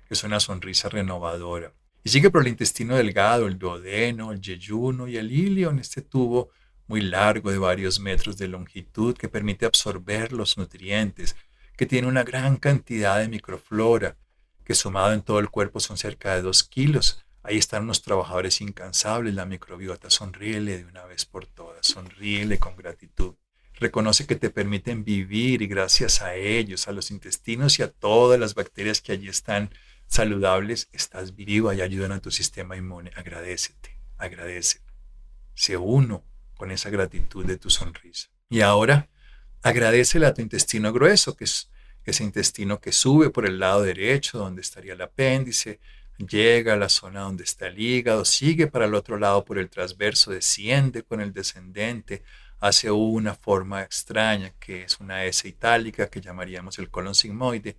Es 0.10 0.24
una 0.24 0.40
sonrisa 0.40 0.90
renovadora. 0.90 1.74
Y 2.04 2.10
sigue 2.10 2.30
por 2.30 2.42
el 2.42 2.50
intestino 2.50 2.96
delgado, 2.98 3.48
el 3.48 3.58
duodeno, 3.58 4.34
el 4.34 4.42
yeyuno 4.42 5.08
y 5.08 5.18
el 5.18 5.32
ilio 5.32 5.70
en 5.70 5.80
este 5.80 6.02
tubo 6.02 6.52
muy 6.86 7.00
largo 7.00 7.50
de 7.50 7.58
varios 7.58 8.00
metros 8.00 8.38
de 8.38 8.50
longitud 8.50 9.16
que 9.16 9.30
permite 9.30 9.66
absorber 9.66 10.34
los 10.34 10.58
nutrientes, 10.58 11.38
que 11.78 11.86
tiene 11.86 12.10
una 12.10 12.24
gran 12.24 12.58
cantidad 12.58 13.20
de 13.20 13.30
microflora, 13.30 14.18
que 14.66 14.76
sumado 14.76 15.14
en 15.14 15.22
todo 15.22 15.40
el 15.40 15.50
cuerpo 15.50 15.80
son 15.80 15.98
cerca 15.98 16.36
de 16.36 16.42
dos 16.42 16.64
kilos. 16.64 17.24
Ahí 17.44 17.58
están 17.58 17.84
unos 17.84 18.02
trabajadores 18.02 18.62
incansables, 18.62 19.34
la 19.34 19.46
microbiota. 19.46 20.10
Sonríele 20.10 20.78
de 20.78 20.86
una 20.86 21.06
vez 21.06 21.26
por 21.26 21.46
todas, 21.46 21.86
sonríele 21.86 22.58
con 22.58 22.78
gratitud. 22.78 23.36
Reconoce 23.74 24.26
que 24.26 24.36
te 24.36 24.50
permiten 24.50 25.04
vivir 25.04 25.62
y 25.62 25.68
gracias 25.68 26.22
a 26.22 26.36
ellos, 26.36 26.88
a 26.88 26.94
los 26.94 27.12
intestinos 27.12 27.80
y 27.80 27.84
a 27.84 27.92
todas 27.92 28.40
las 28.40 28.56
bacterias 28.56 29.02
que 29.02 29.12
allí 29.12 29.28
están 29.28 29.72
saludables, 30.08 30.88
estás 30.94 31.36
vivo 31.36 31.74
y 31.74 31.82
ayudan 31.82 32.14
a 32.14 32.22
tu 32.22 32.32
sistema 32.32 32.78
inmune. 32.78 33.12
Agradecete, 33.16 34.00
agradece. 34.18 34.80
Se 35.54 35.76
uno 35.76 36.24
con 36.56 36.72
esa 36.72 36.90
gratitud 36.90 37.46
de 37.46 37.58
tu 37.58 37.70
sonrisa. 37.70 38.30
Y 38.50 38.62
ahora, 38.62 39.10
agradecele 39.64 40.28
a 40.28 40.34
tu 40.34 40.42
intestino 40.42 40.94
grueso, 40.94 41.36
que 41.36 41.44
es 41.44 41.70
ese 42.06 42.24
intestino 42.24 42.80
que 42.80 42.92
sube 42.92 43.30
por 43.32 43.46
el 43.46 43.60
lado 43.60 43.82
derecho, 43.82 44.38
donde 44.38 44.62
estaría 44.62 44.94
el 44.94 45.02
apéndice, 45.02 45.80
llega 46.18 46.74
a 46.74 46.78
la 46.78 46.90
zona 46.90 47.22
donde 47.22 47.44
está 47.44 47.68
el 47.68 47.80
hígado, 47.80 48.26
sigue 48.26 48.68
para 48.68 48.86
el 48.86 48.96
otro 48.96 49.18
lado 49.18 49.44
por 49.46 49.58
el 49.58 49.70
transverso, 49.70 50.32
desciende 50.32 51.04
con 51.04 51.22
el 51.22 51.34
descendente, 51.34 52.24
hace 52.60 52.92
una 52.92 53.36
forma 53.36 53.82
extraña 53.82 54.52
que 54.60 54.84
es 54.84 55.00
una 55.00 55.26
S 55.26 55.48
itálica 55.48 56.10
que 56.10 56.22
llamaríamos 56.22 56.80
el 56.80 56.90
colon 56.90 57.16
sigmoide, 57.16 57.78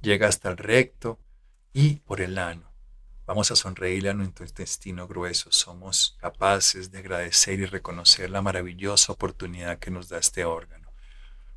llega 0.00 0.28
hasta 0.28 0.50
el 0.50 0.56
recto 0.56 1.18
y 1.72 1.96
por 1.96 2.20
el 2.20 2.38
ano. 2.38 2.70
Vamos 3.24 3.50
a 3.50 3.56
sonreírle 3.56 4.10
a 4.10 4.14
nuestro 4.14 4.44
intestino 4.44 5.06
grueso. 5.06 5.50
Somos 5.52 6.16
capaces 6.20 6.90
de 6.90 6.98
agradecer 6.98 7.60
y 7.60 7.66
reconocer 7.66 8.30
la 8.30 8.42
maravillosa 8.42 9.12
oportunidad 9.12 9.78
que 9.78 9.90
nos 9.90 10.08
da 10.08 10.18
este 10.18 10.44
órgano. 10.44 10.92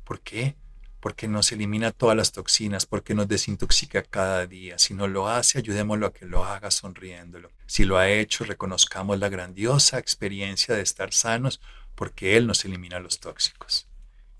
¿Por 0.04 0.20
qué? 0.20 0.56
Porque 1.06 1.28
nos 1.28 1.52
elimina 1.52 1.92
todas 1.92 2.16
las 2.16 2.32
toxinas, 2.32 2.84
porque 2.84 3.14
nos 3.14 3.28
desintoxica 3.28 4.02
cada 4.02 4.44
día. 4.48 4.76
Si 4.76 4.92
no 4.92 5.06
lo 5.06 5.28
hace, 5.28 5.58
ayudémoslo 5.58 6.08
a 6.08 6.12
que 6.12 6.26
lo 6.26 6.44
haga 6.44 6.72
sonriéndolo. 6.72 7.52
Si 7.64 7.84
lo 7.84 7.96
ha 7.96 8.10
hecho, 8.10 8.42
reconozcamos 8.42 9.16
la 9.20 9.28
grandiosa 9.28 10.00
experiencia 10.00 10.74
de 10.74 10.82
estar 10.82 11.14
sanos, 11.14 11.60
porque 11.94 12.36
Él 12.36 12.48
nos 12.48 12.64
elimina 12.64 12.98
los 12.98 13.20
tóxicos 13.20 13.86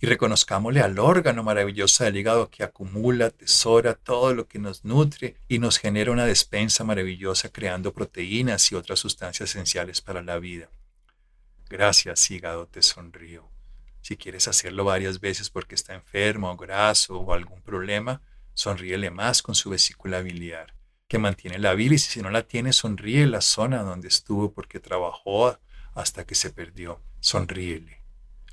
y 0.00 0.07
reconozcámosle 0.07 0.81
al 0.81 0.98
órgano 0.98 1.44
maravilloso 1.44 2.02
del 2.02 2.16
hígado 2.16 2.50
que 2.50 2.64
acumula, 2.64 3.31
tesora 3.31 3.94
todo 3.94 4.35
lo 4.35 4.48
que 4.48 4.59
nos 4.59 4.85
nutre 4.85 5.37
y 5.46 5.61
nos 5.61 5.79
genera 5.79 6.11
una 6.11 6.26
despensa 6.26 6.83
maravillosa 6.83 7.48
creando 7.48 7.92
proteínas 7.92 8.72
y 8.72 8.74
otras 8.74 8.98
sustancias 8.98 9.50
esenciales 9.50 10.00
para 10.00 10.20
la 10.20 10.40
vida. 10.40 10.68
Gracias, 11.70 12.29
hígado, 12.29 12.66
te 12.66 12.83
sonrío. 12.83 13.56
Si 14.07 14.16
quieres 14.16 14.47
hacerlo 14.47 14.85
varias 14.85 15.19
veces 15.19 15.51
porque 15.51 15.75
está 15.75 15.92
enfermo 15.92 16.49
o 16.49 16.57
graso 16.57 17.19
o 17.19 17.33
algún 17.33 17.61
problema, 17.61 18.23
sonríele 18.55 19.11
más 19.11 19.42
con 19.42 19.57
su 19.57 19.69
vesícula 19.69 20.21
biliar, 20.21 20.75
que 21.09 21.19
mantiene 21.19 21.59
la 21.59 21.75
bilis 21.75 22.05
si 22.05 22.23
no 22.23 22.31
la 22.31 22.45
tiene, 22.45 22.73
sonríe 22.73 23.27
la 23.27 23.40
zona 23.40 23.83
donde 23.83 24.07
estuvo 24.07 24.53
porque 24.53 24.79
trabajó 24.79 25.59
hasta 25.92 26.25
que 26.25 26.37
se 26.37 26.51
perdió. 26.51 27.03
Sonríele 27.19 28.05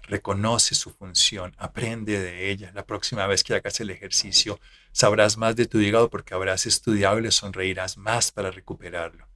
reconoce 0.01 0.73
su 0.73 0.89
función, 0.89 1.53
aprende 1.59 2.19
de 2.19 2.49
ella. 2.49 2.71
La 2.73 2.87
próxima 2.87 3.27
vez 3.27 3.43
que 3.43 3.53
hagas 3.53 3.79
el 3.79 3.91
ejercicio, 3.91 4.59
sabrás 4.91 5.37
más 5.37 5.55
de 5.55 5.67
tu 5.67 5.79
hígado 5.79 6.09
porque 6.09 6.33
habrás 6.33 6.65
estudiado 6.65 7.19
y 7.19 7.21
le 7.21 7.31
sonreirás 7.31 7.95
más 7.97 8.31
para 8.31 8.49
recuperarlo. 8.49 9.27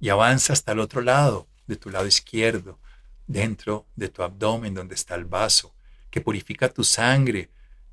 Y 0.00 0.08
avanza 0.08 0.54
hasta 0.54 0.72
el 0.72 0.80
otro 0.80 1.02
lado, 1.02 1.46
de 1.68 1.76
tu 1.76 1.88
lado 1.88 2.08
izquierdo, 2.08 2.80
dentro 3.26 3.86
de 3.96 4.08
tu 4.08 4.22
abdomen 4.22 4.74
donde 4.74 4.94
está 4.94 5.14
el 5.14 5.24
vaso, 5.24 5.74
que 6.10 6.20
purifica 6.20 6.68
tu 6.68 6.84
sangre, 6.84 7.50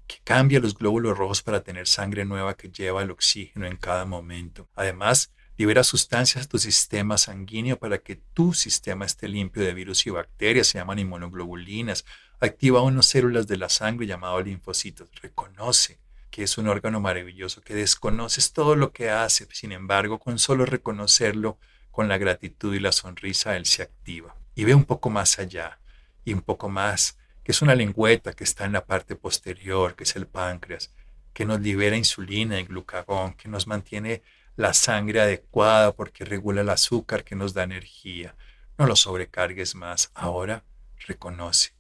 que 0.07 0.17
cambia 0.23 0.59
los 0.59 0.75
glóbulos 0.75 1.17
rojos 1.17 1.41
para 1.41 1.63
tener 1.63 1.87
sangre 1.87 2.25
nueva 2.25 2.55
que 2.55 2.69
lleva 2.69 3.03
el 3.03 3.11
oxígeno 3.11 3.67
en 3.67 3.77
cada 3.77 4.05
momento. 4.05 4.67
Además, 4.75 5.31
libera 5.57 5.83
sustancias 5.83 6.45
a 6.45 6.49
tu 6.49 6.57
sistema 6.57 7.17
sanguíneo 7.17 7.77
para 7.77 7.99
que 7.99 8.15
tu 8.15 8.53
sistema 8.53 9.05
esté 9.05 9.27
limpio 9.27 9.61
de 9.63 9.73
virus 9.73 10.07
y 10.07 10.09
bacterias, 10.09 10.67
se 10.67 10.79
llaman 10.79 10.99
inmunoglobulinas, 10.99 12.05
activa 12.39 12.81
unas 12.81 13.05
células 13.05 13.45
de 13.47 13.57
la 13.57 13.69
sangre 13.69 14.07
llamadas 14.07 14.45
linfocitos. 14.45 15.09
Reconoce 15.21 15.99
que 16.31 16.43
es 16.43 16.57
un 16.57 16.67
órgano 16.67 16.99
maravilloso, 16.99 17.61
que 17.61 17.75
desconoces 17.75 18.53
todo 18.53 18.75
lo 18.75 18.91
que 18.93 19.09
hace, 19.09 19.47
sin 19.51 19.71
embargo, 19.71 20.19
con 20.19 20.39
solo 20.39 20.65
reconocerlo, 20.65 21.57
con 21.91 22.07
la 22.07 22.17
gratitud 22.17 22.73
y 22.73 22.79
la 22.79 22.91
sonrisa, 22.91 23.57
él 23.57 23.65
se 23.65 23.81
activa. 23.81 24.38
Y 24.59 24.65
ve 24.65 24.75
un 24.75 24.83
poco 24.83 25.09
más 25.09 25.39
allá 25.39 25.79
y 26.25 26.33
un 26.33 26.41
poco 26.41 26.67
más, 26.67 27.17
que 27.45 27.53
es 27.53 27.61
una 27.61 27.75
lengüeta 27.75 28.33
que 28.33 28.43
está 28.43 28.65
en 28.65 28.73
la 28.73 28.85
parte 28.85 29.15
posterior, 29.15 29.95
que 29.95 30.03
es 30.03 30.17
el 30.17 30.27
páncreas, 30.27 30.93
que 31.31 31.45
nos 31.45 31.61
libera 31.61 31.95
insulina 31.95 32.59
y 32.59 32.65
glucagón, 32.65 33.35
que 33.35 33.47
nos 33.47 33.67
mantiene 33.67 34.21
la 34.57 34.73
sangre 34.73 35.21
adecuada 35.21 35.93
porque 35.95 36.25
regula 36.25 36.59
el 36.59 36.67
azúcar 36.67 37.23
que 37.23 37.37
nos 37.37 37.53
da 37.53 37.63
energía. 37.63 38.35
No 38.77 38.85
lo 38.85 38.97
sobrecargues 38.97 39.75
más. 39.75 40.11
Ahora 40.13 40.65
reconoce, 41.07 41.71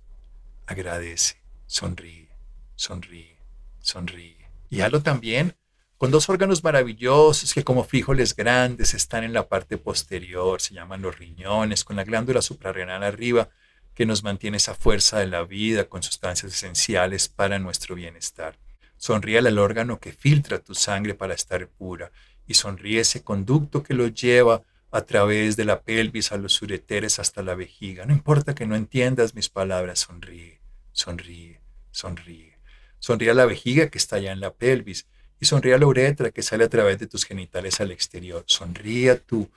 agradece, 0.65 1.43
sonríe, 1.65 2.29
sonríe, 2.75 3.41
sonríe. 3.81 4.49
Y 4.69 4.79
hazlo 4.79 5.03
también 5.03 5.53
con 5.99 6.11
dos 6.11 6.29
órganos 6.29 6.63
maravillosos 6.63 7.53
que 7.53 7.65
como 7.65 7.83
frijoles 7.83 8.33
grandes 8.33 8.93
están 8.93 9.25
en 9.25 9.33
la 9.33 9.49
parte 9.49 9.77
posterior, 9.77 10.61
se 10.61 10.73
llaman 10.73 11.01
los 11.01 11.19
riñones, 11.19 11.83
con 11.83 11.97
la 11.97 12.05
glándula 12.05 12.41
suprarrenal 12.41 13.03
arriba 13.03 13.49
que 13.93 14.05
nos 14.05 14.23
mantiene 14.23 14.55
esa 14.55 14.75
fuerza 14.75 15.19
de 15.19 15.27
la 15.27 15.43
vida 15.43 15.89
con 15.89 16.01
sustancias 16.01 16.53
esenciales 16.53 17.27
para 17.27 17.59
nuestro 17.59 17.95
bienestar. 17.95 18.57
Sonríe 18.95 19.39
al 19.39 19.59
órgano 19.59 19.99
que 19.99 20.13
filtra 20.13 20.59
tu 20.59 20.73
sangre 20.73 21.15
para 21.15 21.33
estar 21.33 21.67
pura 21.67 22.13
y 22.47 22.53
sonríe 22.53 23.01
ese 23.01 23.21
conducto 23.21 23.83
que 23.83 23.93
lo 23.93 24.07
lleva 24.07 24.63
a 24.91 25.01
través 25.01 25.57
de 25.57 25.65
la 25.65 25.81
pelvis 25.81 26.31
a 26.31 26.37
los 26.37 26.61
ureteres 26.61 27.19
hasta 27.19 27.43
la 27.43 27.55
vejiga. 27.55 28.05
No 28.05 28.13
importa 28.13 28.55
que 28.55 28.65
no 28.65 28.77
entiendas 28.77 29.35
mis 29.35 29.49
palabras, 29.49 29.99
sonríe, 29.99 30.61
sonríe, 30.93 31.59
sonríe. 31.91 32.57
Sonríe 32.99 33.31
a 33.31 33.33
la 33.33 33.45
vejiga 33.45 33.89
que 33.89 33.97
está 33.97 34.15
allá 34.15 34.31
en 34.31 34.39
la 34.39 34.53
pelvis 34.53 35.05
y 35.39 35.45
sonríe 35.45 35.73
a 35.73 35.77
la 35.77 35.87
uretra 35.87 36.31
que 36.31 36.41
sale 36.41 36.65
a 36.65 36.69
través 36.69 36.99
de 36.99 37.07
tus 37.07 37.25
genitales 37.25 37.79
al 37.79 37.91
exterior. 37.91 38.43
Sonríe 38.45 39.11
a 39.11 39.19
tu 39.19 39.49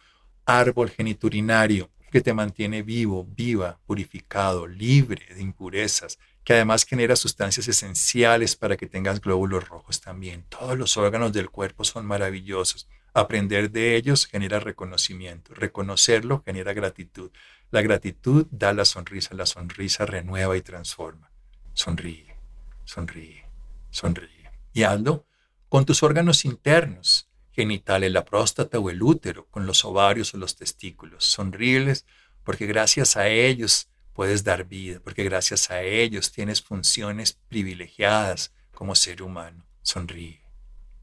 árbol 0.44 0.90
geniturinario 0.90 1.90
que 2.10 2.20
te 2.20 2.34
mantiene 2.34 2.82
vivo, 2.82 3.26
viva, 3.36 3.78
purificado, 3.86 4.66
libre 4.66 5.24
de 5.34 5.40
impurezas, 5.40 6.18
que 6.44 6.52
además 6.52 6.84
genera 6.84 7.16
sustancias 7.16 7.66
esenciales 7.68 8.54
para 8.54 8.76
que 8.76 8.86
tengas 8.86 9.20
glóbulos 9.20 9.66
rojos 9.66 10.00
también. 10.00 10.44
Todos 10.48 10.76
los 10.76 10.96
órganos 10.96 11.32
del 11.32 11.48
cuerpo 11.48 11.84
son 11.84 12.04
maravillosos. 12.04 12.86
Aprender 13.14 13.70
de 13.70 13.96
ellos 13.96 14.26
genera 14.26 14.60
reconocimiento. 14.60 15.54
Reconocerlo 15.54 16.42
genera 16.44 16.72
gratitud. 16.74 17.30
La 17.70 17.80
gratitud 17.80 18.46
da 18.50 18.72
la 18.74 18.84
sonrisa. 18.84 19.34
La 19.34 19.46
sonrisa 19.46 20.04
renueva 20.04 20.56
y 20.56 20.62
transforma. 20.62 21.30
Sonríe, 21.72 22.36
sonríe, 22.84 23.44
sonríe. 23.90 24.50
Y 24.74 24.82
hazlo 24.82 25.24
con 25.72 25.86
tus 25.86 26.02
órganos 26.02 26.44
internos, 26.44 27.30
genitales, 27.50 28.12
la 28.12 28.26
próstata 28.26 28.78
o 28.78 28.90
el 28.90 29.02
útero, 29.02 29.46
con 29.46 29.64
los 29.64 29.86
ovarios 29.86 30.34
o 30.34 30.36
los 30.36 30.54
testículos. 30.54 31.24
Sonríeles 31.24 32.04
porque 32.44 32.66
gracias 32.66 33.16
a 33.16 33.28
ellos 33.28 33.88
puedes 34.12 34.44
dar 34.44 34.66
vida, 34.66 35.00
porque 35.02 35.24
gracias 35.24 35.70
a 35.70 35.80
ellos 35.80 36.30
tienes 36.30 36.60
funciones 36.60 37.38
privilegiadas 37.48 38.52
como 38.74 38.94
ser 38.94 39.22
humano. 39.22 39.64
Sonríe, 39.80 40.42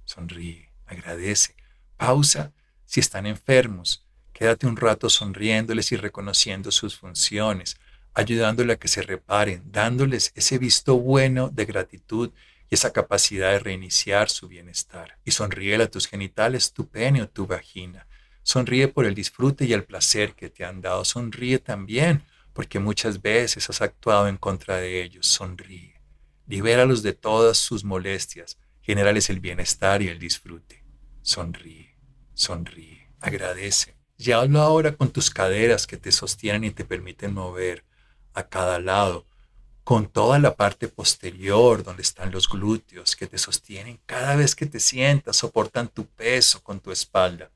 sonríe, 0.06 0.72
agradece. 0.86 1.56
Pausa 1.98 2.54
Si 2.86 3.00
están 3.00 3.26
enfermos, 3.26 4.06
quédate 4.34 4.68
un 4.68 4.78
rato 4.78 5.10
sonriéndoles 5.10 5.92
y 5.94 5.96
reconociendo 5.96 6.70
sus 6.70 6.96
funciones, 6.96 7.78
ayudándoles 8.14 8.76
a 8.76 8.80
que 8.80 8.88
se 8.88 9.02
reparen, 9.02 9.64
dándoles 9.72 10.32
ese 10.36 10.60
visto 10.60 10.96
bueno 10.96 11.50
de 11.50 11.66
gratitud 11.66 12.30
y 12.70 12.76
esa 12.76 12.94
capacidad 12.94 13.52
de 13.52 13.60
reiniciar 13.60 14.30
su 14.30 14.48
bienestar. 14.48 15.18
Y 15.26 15.32
sonríe 15.32 15.76
a 15.82 15.90
tus 15.90 16.08
genitales, 16.08 16.74
tu 16.74 16.88
pene 16.88 17.24
o 17.24 17.30
tu 17.30 17.48
vagina. 17.48 18.08
Sonríe 18.44 18.88
por 18.88 19.06
el 19.06 19.16
disfrute 19.16 19.66
y 19.66 19.74
el 19.74 19.84
placer 19.84 20.36
que 20.36 20.50
te 20.50 20.66
han 20.66 20.82
dado. 20.82 21.04
Sonríe 21.06 21.60
también 21.60 22.24
porque 22.54 22.80
muchas 22.80 23.22
veces 23.22 23.70
has 23.70 23.82
actuado 23.82 24.28
en 24.28 24.38
contra 24.38 24.78
de 24.78 25.02
ellos. 25.02 25.28
Sonríe. 25.28 26.00
Libéralos 26.48 27.04
de 27.04 27.14
todas 27.14 27.58
sus 27.58 27.84
molestias. 27.84 28.58
Generales 28.82 29.30
el 29.30 29.40
bienestar 29.40 30.02
y 30.02 30.08
el 30.08 30.20
disfrute. 30.20 30.84
Sonríe, 31.22 31.96
sonríe, 32.34 33.12
agradece. 33.20 33.96
Y 34.18 34.32
hablo 34.32 34.62
ahora 34.62 34.96
con 34.96 35.12
tus 35.12 35.30
caderas 35.30 35.88
que 35.88 35.98
te 35.98 36.12
sostienen 36.12 36.64
y 36.64 36.72
te 36.72 36.86
permiten 36.86 37.34
mover 37.34 37.86
a 38.34 38.48
cada 38.50 38.80
lado, 38.80 39.26
con 39.90 40.06
toda 40.08 40.38
la 40.38 40.56
parte 40.56 40.88
posterior 40.88 41.82
donde 41.84 42.04
están 42.04 42.30
los 42.30 42.48
glúteos 42.48 43.16
que 43.16 43.26
te 43.26 43.40
sostienen 43.40 44.00
cada 44.06 44.36
vez 44.36 44.56
que 44.56 44.68
te 44.68 44.80
sientas, 44.80 45.38
soportan 45.38 45.88
tu 45.88 46.06
peso 46.06 46.62
con 46.62 46.80
tu 46.80 46.92
espalda. 46.92 47.50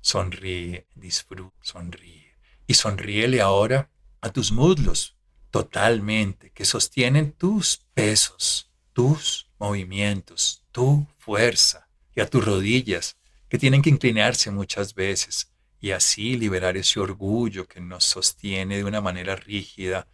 Sonríe, 0.00 0.86
disfruta, 0.94 1.56
sonríe. 1.62 2.36
Y 2.68 2.74
sonríele 2.74 3.40
ahora 3.40 3.90
a 4.20 4.30
tus 4.30 4.52
muslos 4.52 5.16
totalmente, 5.50 6.52
que 6.52 6.64
sostienen 6.64 7.32
tus 7.32 7.78
pesos, 7.94 8.70
tus 8.92 9.50
movimientos, 9.58 10.62
tu 10.70 11.04
fuerza, 11.18 11.88
y 12.14 12.20
a 12.20 12.30
tus 12.30 12.44
rodillas, 12.44 13.16
que 13.48 13.58
tienen 13.58 13.82
que 13.82 13.90
inclinarse 13.90 14.52
muchas 14.52 14.94
veces, 14.94 15.50
y 15.80 15.90
así 15.90 16.36
liberar 16.36 16.76
ese 16.76 17.00
orgullo 17.00 17.66
que 17.66 17.80
nos 17.80 18.04
sostiene 18.04 18.76
de 18.76 18.84
una 18.84 19.00
manera 19.00 19.34
rígida 19.34 20.06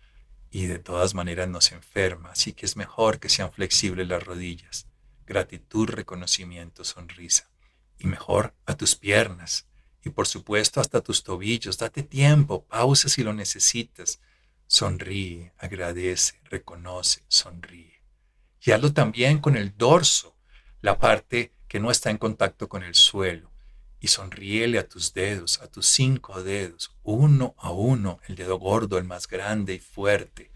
y 0.52 0.66
de 0.66 0.78
todas 0.78 1.14
maneras 1.14 1.48
nos 1.48 1.72
enferma. 1.72 2.30
Así 2.30 2.52
que 2.52 2.66
es 2.66 2.76
mejor 2.76 3.18
que 3.18 3.30
sean 3.30 3.52
flexibles 3.52 4.06
las 4.06 4.22
rodillas. 4.22 4.86
Gratitud, 5.26 5.88
reconocimiento, 5.88 6.84
sonrisa. 6.84 7.50
Y 7.98 8.06
mejor 8.06 8.54
a 8.66 8.76
tus 8.76 8.94
piernas. 8.94 9.66
Y 10.04 10.10
por 10.10 10.26
supuesto 10.26 10.80
hasta 10.80 11.00
tus 11.00 11.24
tobillos. 11.24 11.78
Date 11.78 12.02
tiempo, 12.02 12.64
pausa 12.64 13.08
si 13.08 13.22
lo 13.22 13.32
necesitas. 13.32 14.20
Sonríe, 14.66 15.52
agradece, 15.58 16.40
reconoce, 16.44 17.22
sonríe. 17.28 18.02
Y 18.60 18.72
hazlo 18.72 18.92
también 18.92 19.38
con 19.38 19.56
el 19.56 19.76
dorso, 19.76 20.36
la 20.82 20.98
parte 20.98 21.52
que 21.66 21.80
no 21.80 21.90
está 21.90 22.10
en 22.10 22.18
contacto 22.18 22.68
con 22.68 22.82
el 22.82 22.94
suelo 22.94 23.51
y 24.02 24.08
sonríele 24.08 24.80
a 24.80 24.88
tus 24.88 25.14
dedos, 25.14 25.62
a 25.62 25.68
tus 25.68 25.86
cinco 25.86 26.42
dedos, 26.42 26.92
uno 27.04 27.54
a 27.56 27.70
uno, 27.70 28.18
el 28.26 28.34
dedo 28.34 28.58
gordo, 28.58 28.98
el 28.98 29.04
más 29.04 29.28
grande 29.28 29.74
y 29.74 29.78
fuerte, 29.78 30.50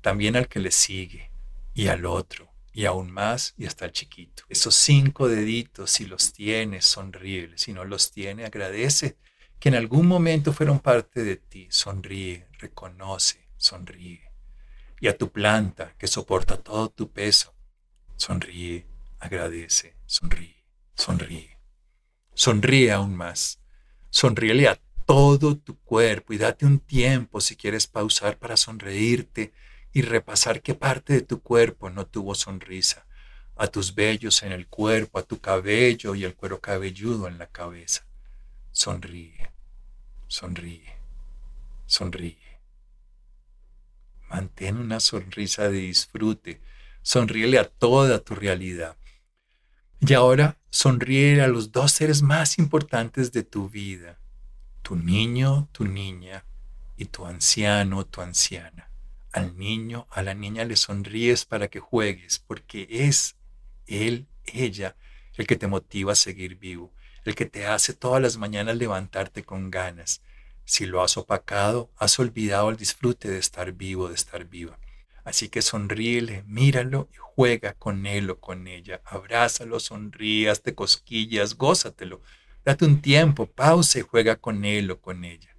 también 0.00 0.34
al 0.34 0.48
que 0.48 0.58
le 0.58 0.72
sigue, 0.72 1.30
y 1.74 1.86
al 1.86 2.04
otro, 2.04 2.52
y 2.72 2.86
aún 2.86 3.12
más, 3.12 3.54
y 3.56 3.66
hasta 3.66 3.84
el 3.84 3.92
chiquito. 3.92 4.42
Esos 4.48 4.74
cinco 4.74 5.28
deditos, 5.28 5.92
si 5.92 6.06
los 6.06 6.32
tienes, 6.32 6.86
sonríele, 6.86 7.56
si 7.56 7.72
no 7.72 7.84
los 7.84 8.10
tiene, 8.10 8.44
agradece 8.44 9.16
que 9.60 9.68
en 9.68 9.76
algún 9.76 10.08
momento 10.08 10.52
fueron 10.52 10.80
parte 10.80 11.22
de 11.22 11.36
ti, 11.36 11.68
sonríe, 11.70 12.48
reconoce, 12.58 13.46
sonríe. 13.56 14.22
Y 15.00 15.06
a 15.06 15.16
tu 15.16 15.30
planta, 15.30 15.94
que 15.98 16.08
soporta 16.08 16.56
todo 16.56 16.88
tu 16.88 17.12
peso, 17.12 17.54
sonríe, 18.16 18.88
agradece, 19.20 19.94
sonríe, 20.04 20.64
sonríe. 20.96 21.57
Sonríe 22.38 22.92
aún 22.92 23.16
más. 23.16 23.58
Sonríele 24.10 24.68
a 24.68 24.80
todo 25.04 25.56
tu 25.56 25.76
cuerpo 25.80 26.32
y 26.32 26.38
date 26.38 26.66
un 26.66 26.78
tiempo 26.78 27.40
si 27.40 27.56
quieres 27.56 27.88
pausar 27.88 28.38
para 28.38 28.56
sonreírte 28.56 29.52
y 29.92 30.02
repasar 30.02 30.62
qué 30.62 30.74
parte 30.74 31.14
de 31.14 31.22
tu 31.22 31.42
cuerpo 31.42 31.90
no 31.90 32.06
tuvo 32.06 32.36
sonrisa. 32.36 33.06
A 33.56 33.66
tus 33.66 33.92
vellos 33.92 34.44
en 34.44 34.52
el 34.52 34.68
cuerpo, 34.68 35.18
a 35.18 35.24
tu 35.24 35.40
cabello 35.40 36.14
y 36.14 36.22
el 36.22 36.36
cuero 36.36 36.60
cabelludo 36.60 37.26
en 37.26 37.38
la 37.38 37.48
cabeza. 37.48 38.06
Sonríe, 38.70 39.50
sonríe, 40.28 40.94
sonríe. 41.86 42.60
Mantén 44.30 44.76
una 44.76 45.00
sonrisa 45.00 45.68
de 45.70 45.78
disfrute. 45.80 46.60
Sonríele 47.02 47.58
a 47.58 47.64
toda 47.64 48.20
tu 48.20 48.36
realidad. 48.36 48.96
Y 49.98 50.14
ahora 50.14 50.57
sonríe 50.70 51.40
a 51.40 51.48
los 51.48 51.72
dos 51.72 51.92
seres 51.92 52.22
más 52.22 52.58
importantes 52.58 53.32
de 53.32 53.42
tu 53.42 53.68
vida, 53.68 54.18
tu 54.82 54.96
niño, 54.96 55.68
tu 55.72 55.84
niña 55.84 56.44
y 56.96 57.06
tu 57.06 57.26
anciano, 57.26 58.04
tu 58.06 58.20
anciana. 58.20 58.90
Al 59.32 59.56
niño, 59.56 60.06
a 60.10 60.22
la 60.22 60.34
niña 60.34 60.64
le 60.64 60.76
sonríes 60.76 61.44
para 61.44 61.68
que 61.68 61.80
juegues, 61.80 62.38
porque 62.38 62.86
es 62.90 63.36
él, 63.86 64.26
ella, 64.46 64.96
el 65.34 65.46
que 65.46 65.56
te 65.56 65.66
motiva 65.66 66.12
a 66.12 66.16
seguir 66.16 66.56
vivo, 66.56 66.92
el 67.24 67.34
que 67.34 67.46
te 67.46 67.66
hace 67.66 67.92
todas 67.92 68.20
las 68.20 68.36
mañanas 68.36 68.76
levantarte 68.76 69.44
con 69.44 69.70
ganas. 69.70 70.22
Si 70.64 70.86
lo 70.86 71.02
has 71.02 71.16
opacado, 71.16 71.90
has 71.96 72.18
olvidado 72.18 72.68
el 72.70 72.76
disfrute 72.76 73.28
de 73.28 73.38
estar 73.38 73.72
vivo, 73.72 74.08
de 74.08 74.14
estar 74.14 74.44
viva. 74.44 74.78
Así 75.28 75.50
que 75.50 75.60
sonríele, 75.60 76.42
míralo 76.46 77.10
y 77.12 77.16
juega 77.18 77.74
con 77.74 78.06
él 78.06 78.30
o 78.30 78.40
con 78.40 78.66
ella. 78.66 79.02
Abrázalo, 79.04 79.78
sonrías, 79.78 80.62
te 80.62 80.74
cosquillas, 80.74 81.54
gózatelo. 81.54 82.22
Date 82.64 82.86
un 82.86 83.02
tiempo, 83.02 83.44
pausa 83.44 83.98
y 83.98 84.02
juega 84.10 84.36
con 84.36 84.64
él 84.64 84.90
o 84.90 85.02
con 85.02 85.26
ella. 85.26 85.54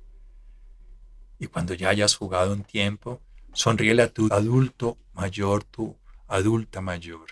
Y 1.38 1.46
cuando 1.46 1.76
ya 1.76 1.90
hayas 1.90 2.16
jugado 2.16 2.52
un 2.52 2.64
tiempo, 2.64 3.22
sonríele 3.54 4.02
a 4.02 4.12
tu 4.12 4.28
adulto 4.34 4.98
mayor, 5.14 5.64
tu 5.64 5.96
adulta 6.28 6.82
mayor. 6.82 7.28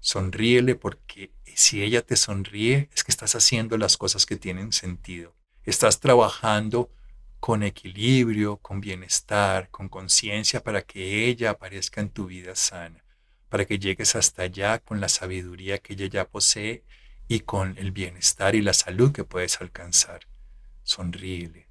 Sonríele 0.00 0.74
porque 0.74 1.30
si 1.54 1.84
ella 1.84 2.02
te 2.02 2.16
sonríe 2.16 2.90
es 2.92 3.04
que 3.04 3.12
estás 3.12 3.36
haciendo 3.36 3.78
las 3.78 3.96
cosas 3.96 4.26
que 4.26 4.34
tienen 4.34 4.72
sentido. 4.72 5.36
Estás 5.62 6.00
trabajando 6.00 6.90
con 7.40 7.62
equilibrio, 7.62 8.56
con 8.58 8.80
bienestar, 8.80 9.70
con 9.70 9.88
conciencia 9.88 10.62
para 10.62 10.82
que 10.82 11.26
ella 11.26 11.50
aparezca 11.50 12.00
en 12.00 12.10
tu 12.10 12.26
vida 12.26 12.54
sana, 12.54 13.04
para 13.48 13.64
que 13.64 13.78
llegues 13.78 14.16
hasta 14.16 14.42
allá 14.42 14.78
con 14.78 15.00
la 15.00 15.08
sabiduría 15.08 15.78
que 15.78 15.94
ella 15.94 16.06
ya 16.06 16.28
posee 16.28 16.84
y 17.28 17.40
con 17.40 17.76
el 17.78 17.92
bienestar 17.92 18.54
y 18.54 18.62
la 18.62 18.72
salud 18.72 19.12
que 19.12 19.24
puedes 19.24 19.60
alcanzar. 19.60 20.20
Sonríele. 20.82 21.68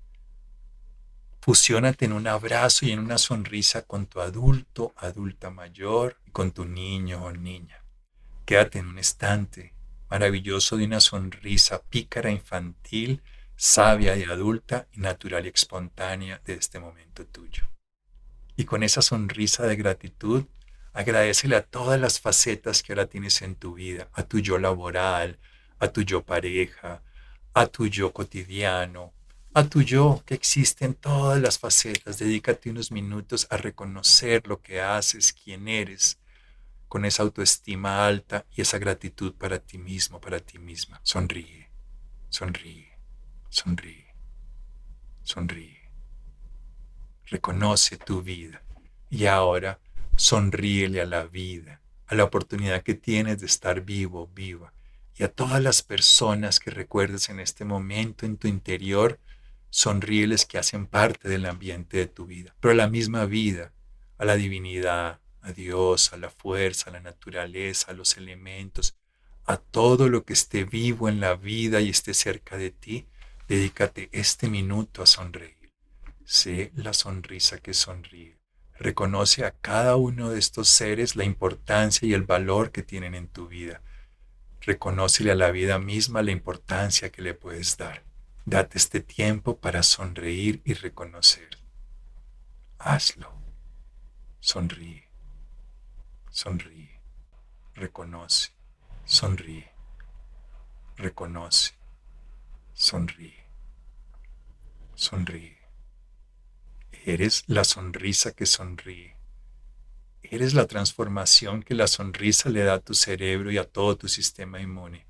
Fusiónate 1.42 2.06
en 2.06 2.14
un 2.14 2.28
abrazo 2.28 2.86
y 2.86 2.92
en 2.92 3.00
una 3.00 3.18
sonrisa 3.18 3.82
con 3.84 4.06
tu 4.06 4.20
adulto, 4.20 4.94
adulta 4.98 5.50
mayor 5.50 6.18
y 6.26 6.32
con 6.32 6.52
tu 6.52 6.66
niño 6.66 7.24
o 7.24 7.32
niña. 7.32 7.84
Quédate 8.46 8.80
en 8.80 8.88
un 8.88 9.00
estante 9.00 9.74
maravilloso 10.10 10.78
de 10.78 10.86
una 10.86 11.00
sonrisa 11.00 11.82
pícara 11.84 12.32
infantil 12.32 13.22
sabia 13.58 14.16
y 14.16 14.24
adulta 14.24 14.88
y 14.94 15.00
natural 15.00 15.46
y 15.46 15.50
espontánea 15.50 16.40
de 16.46 16.54
este 16.54 16.80
momento 16.80 17.26
tuyo. 17.26 17.64
Y 18.56 18.66
con 18.66 18.84
esa 18.84 19.02
sonrisa 19.02 19.66
de 19.66 19.76
gratitud, 19.76 20.46
agradecele 20.94 21.56
a 21.56 21.64
todas 21.64 22.00
las 22.00 22.20
facetas 22.20 22.84
que 22.84 22.94
ahora 22.94 23.08
tienes 23.08 23.42
en 23.42 23.56
tu 23.56 23.74
vida, 23.74 24.10
a 24.14 24.24
tu 24.24 24.40
yo 24.40 24.60
laboral, 24.60 25.40
a 25.80 25.88
tu 25.90 26.02
yo 26.04 26.24
pareja, 26.24 27.02
a 27.54 27.68
tu 27.68 27.88
yo 27.88 28.14
cotidiano, 28.14 29.14
a 29.54 29.68
tu 29.68 29.82
yo 29.82 30.24
que 30.26 30.36
existe 30.36 30.86
en 30.86 30.94
todas 30.94 31.42
las 31.42 31.58
facetas. 31.58 32.20
Dedícate 32.20 32.70
unos 32.70 32.92
minutos 32.92 33.48
a 33.50 33.58
reconocer 33.58 34.48
lo 34.48 34.62
que 34.62 34.82
haces, 34.82 35.34
quién 35.34 35.68
eres, 35.68 36.20
con 36.88 37.06
esa 37.06 37.24
autoestima 37.24 38.06
alta 38.06 38.46
y 38.56 38.62
esa 38.62 38.78
gratitud 38.78 39.34
para 39.34 39.58
ti 39.60 39.80
mismo, 39.80 40.22
para 40.22 40.40
ti 40.40 40.60
misma. 40.60 41.00
Sonríe, 41.04 41.72
sonríe. 42.30 42.87
Sonríe, 43.50 44.14
sonríe. 45.24 45.90
Reconoce 47.26 47.98
tu 47.98 48.22
vida 48.22 48.62
y 49.10 49.26
ahora 49.26 49.80
sonríele 50.16 51.02
a 51.02 51.06
la 51.06 51.26
vida, 51.26 51.82
a 52.08 52.16
la 52.16 52.24
oportunidad 52.24 52.84
que 52.84 52.94
tienes 52.94 53.40
de 53.40 53.46
estar 53.46 53.82
vivo, 53.82 54.30
viva. 54.34 54.74
Y 55.16 55.24
a 55.24 55.32
todas 55.32 55.62
las 55.62 55.82
personas 55.82 56.60
que 56.60 56.72
recuerdes 56.72 57.30
en 57.30 57.40
este 57.40 57.66
momento 57.66 58.26
en 58.26 58.38
tu 58.38 58.48
interior, 58.48 59.20
sonríeles 59.70 60.46
que 60.46 60.58
hacen 60.58 60.86
parte 60.86 61.28
del 61.30 61.46
ambiente 61.46 61.98
de 61.98 62.08
tu 62.08 62.26
vida. 62.26 62.56
Pero 62.60 62.74
a 62.74 62.76
la 62.76 62.88
misma 62.88 63.26
vida, 63.26 63.74
a 64.18 64.26
la 64.26 64.36
divinidad, 64.36 65.20
a 65.42 65.52
Dios, 65.54 66.14
a 66.14 66.18
la 66.18 66.30
fuerza, 66.30 66.90
a 66.90 66.94
la 66.94 67.00
naturaleza, 67.00 67.92
a 67.92 67.96
los 67.96 68.18
elementos, 68.18 68.96
a 69.46 69.58
todo 69.58 70.10
lo 70.10 70.24
que 70.24 70.34
esté 70.34 70.66
vivo 70.66 71.10
en 71.10 71.20
la 71.20 71.36
vida 71.36 71.80
y 71.82 71.90
esté 71.90 72.14
cerca 72.14 72.58
de 72.58 72.72
ti, 72.72 73.08
Dedícate 73.48 74.10
este 74.12 74.50
minuto 74.50 75.02
a 75.02 75.06
sonreír. 75.06 75.72
Sé 76.26 76.74
la 76.76 76.92
sonrisa 76.92 77.60
que 77.60 77.74
sonríe. 77.74 78.38
Reconoce 78.78 79.46
a 79.46 79.52
cada 79.52 79.96
uno 79.96 80.30
de 80.30 80.40
estos 80.40 80.68
seres 80.68 81.16
la 81.16 81.24
importancia 81.24 82.06
y 82.06 82.14
el 82.14 82.24
valor 82.24 82.72
que 82.72 82.84
tienen 82.84 83.16
en 83.16 83.30
tu 83.30 83.48
vida. 83.48 83.82
Reconócele 84.60 85.32
a 85.32 85.36
la 85.36 85.52
vida 85.52 85.80
misma 85.80 86.24
la 86.24 86.32
importancia 86.32 87.10
que 87.10 87.22
le 87.22 87.34
puedes 87.34 87.78
dar. 87.78 88.04
Date 88.46 88.78
este 88.78 89.00
tiempo 89.00 89.58
para 89.58 89.82
sonreír 89.82 90.62
y 90.66 90.74
reconocer. 90.74 91.58
Hazlo. 92.80 93.32
Sonríe. 94.42 95.08
Sonríe. 96.30 97.00
Reconoce. 97.76 98.52
Sonríe. 99.06 99.72
Reconoce. 100.98 101.77
Sonríe. 102.80 103.50
Sonríe. 104.94 105.58
Eres 107.06 107.44
la 107.48 107.64
sonrisa 107.64 108.34
que 108.34 108.46
sonríe. 108.46 109.18
Eres 110.22 110.54
la 110.54 110.68
transformación 110.68 111.64
que 111.64 111.74
la 111.74 111.88
sonrisa 111.88 112.50
le 112.50 112.62
da 112.62 112.76
a 112.76 112.80
tu 112.80 112.94
cerebro 112.94 113.52
y 113.52 113.58
a 113.58 113.64
todo 113.64 113.98
tu 113.98 114.08
sistema 114.08 114.62
inmune. 114.62 115.08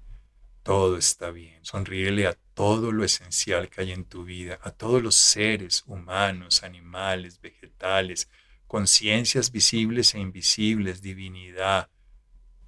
Todo 0.63 0.95
está 0.95 1.29
bien. 1.29 1.59
Sonríele 1.65 2.27
a 2.27 2.37
todo 2.53 2.93
lo 2.93 3.03
esencial 3.03 3.69
que 3.69 3.81
hay 3.81 3.91
en 3.91 4.05
tu 4.05 4.23
vida, 4.23 4.59
a 4.63 4.71
todos 4.71 5.03
los 5.03 5.15
seres 5.15 5.83
humanos, 5.87 6.63
animales, 6.63 7.41
vegetales, 7.41 8.29
conciencias 8.65 9.51
visibles 9.51 10.15
e 10.15 10.19
invisibles, 10.19 11.01
divinidad, 11.01 11.89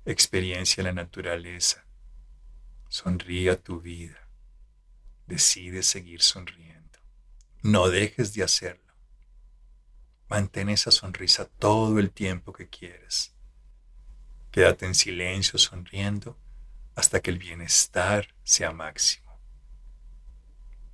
experiencia 0.03 0.83
de 0.83 0.89
la 0.89 0.93
naturaleza. 0.93 1.85
Sonríe 2.89 3.51
a 3.51 3.55
tu 3.55 3.79
vida. 3.79 4.28
Decide 5.29 5.83
seguir 5.83 6.23
sonriendo. 6.23 6.97
No 7.61 7.87
dejes 7.87 8.33
de 8.33 8.41
hacerlo. 8.41 8.95
Mantén 10.27 10.69
esa 10.69 10.89
sonrisa 10.89 11.45
todo 11.45 11.99
el 11.99 12.09
tiempo 12.09 12.51
que 12.51 12.67
quieres. 12.67 13.35
Quédate 14.49 14.87
en 14.87 14.95
silencio 14.95 15.59
sonriendo 15.59 16.35
hasta 16.95 17.19
que 17.19 17.29
el 17.29 17.37
bienestar 17.37 18.33
sea 18.43 18.71
máximo. 18.71 19.39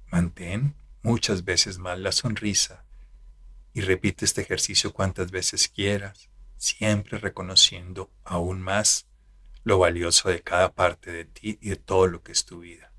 Mantén 0.08 0.76
muchas 1.02 1.46
veces 1.46 1.78
más 1.78 1.98
la 1.98 2.12
sonrisa 2.12 2.84
y 3.74 3.80
repite 3.80 4.26
este 4.26 4.42
ejercicio 4.42 4.92
cuantas 4.92 5.32
veces 5.32 5.70
quieras, 5.70 6.30
siempre 6.58 7.20
reconociendo 7.20 8.12
aún 8.26 8.60
más 8.62 9.08
lo 9.64 9.80
valioso 9.80 10.28
de 10.28 10.42
cada 10.42 10.76
parte 10.76 11.14
de 11.14 11.24
ti 11.24 11.58
y 11.62 11.70
de 11.70 11.78
todo 11.78 12.08
lo 12.08 12.22
que 12.22 12.34
es 12.34 12.44
tu 12.44 12.60
vida. 12.60 12.92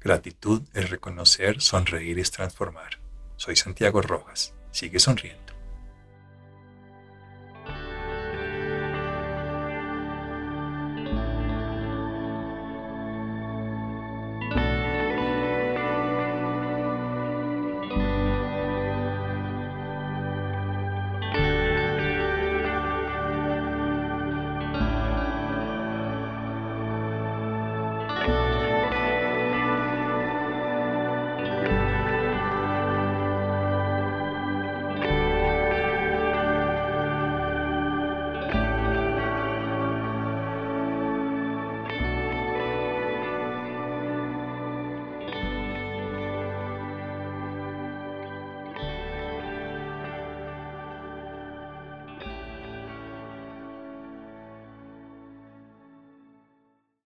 Gratitud 0.00 0.62
es 0.72 0.88
reconocer, 0.88 1.60
sonreír 1.60 2.18
es 2.18 2.30
transformar. 2.30 3.00
Soy 3.36 3.54
Santiago 3.54 4.00
Rojas. 4.00 4.54
Sigue 4.70 4.98
sonriendo. 4.98 5.49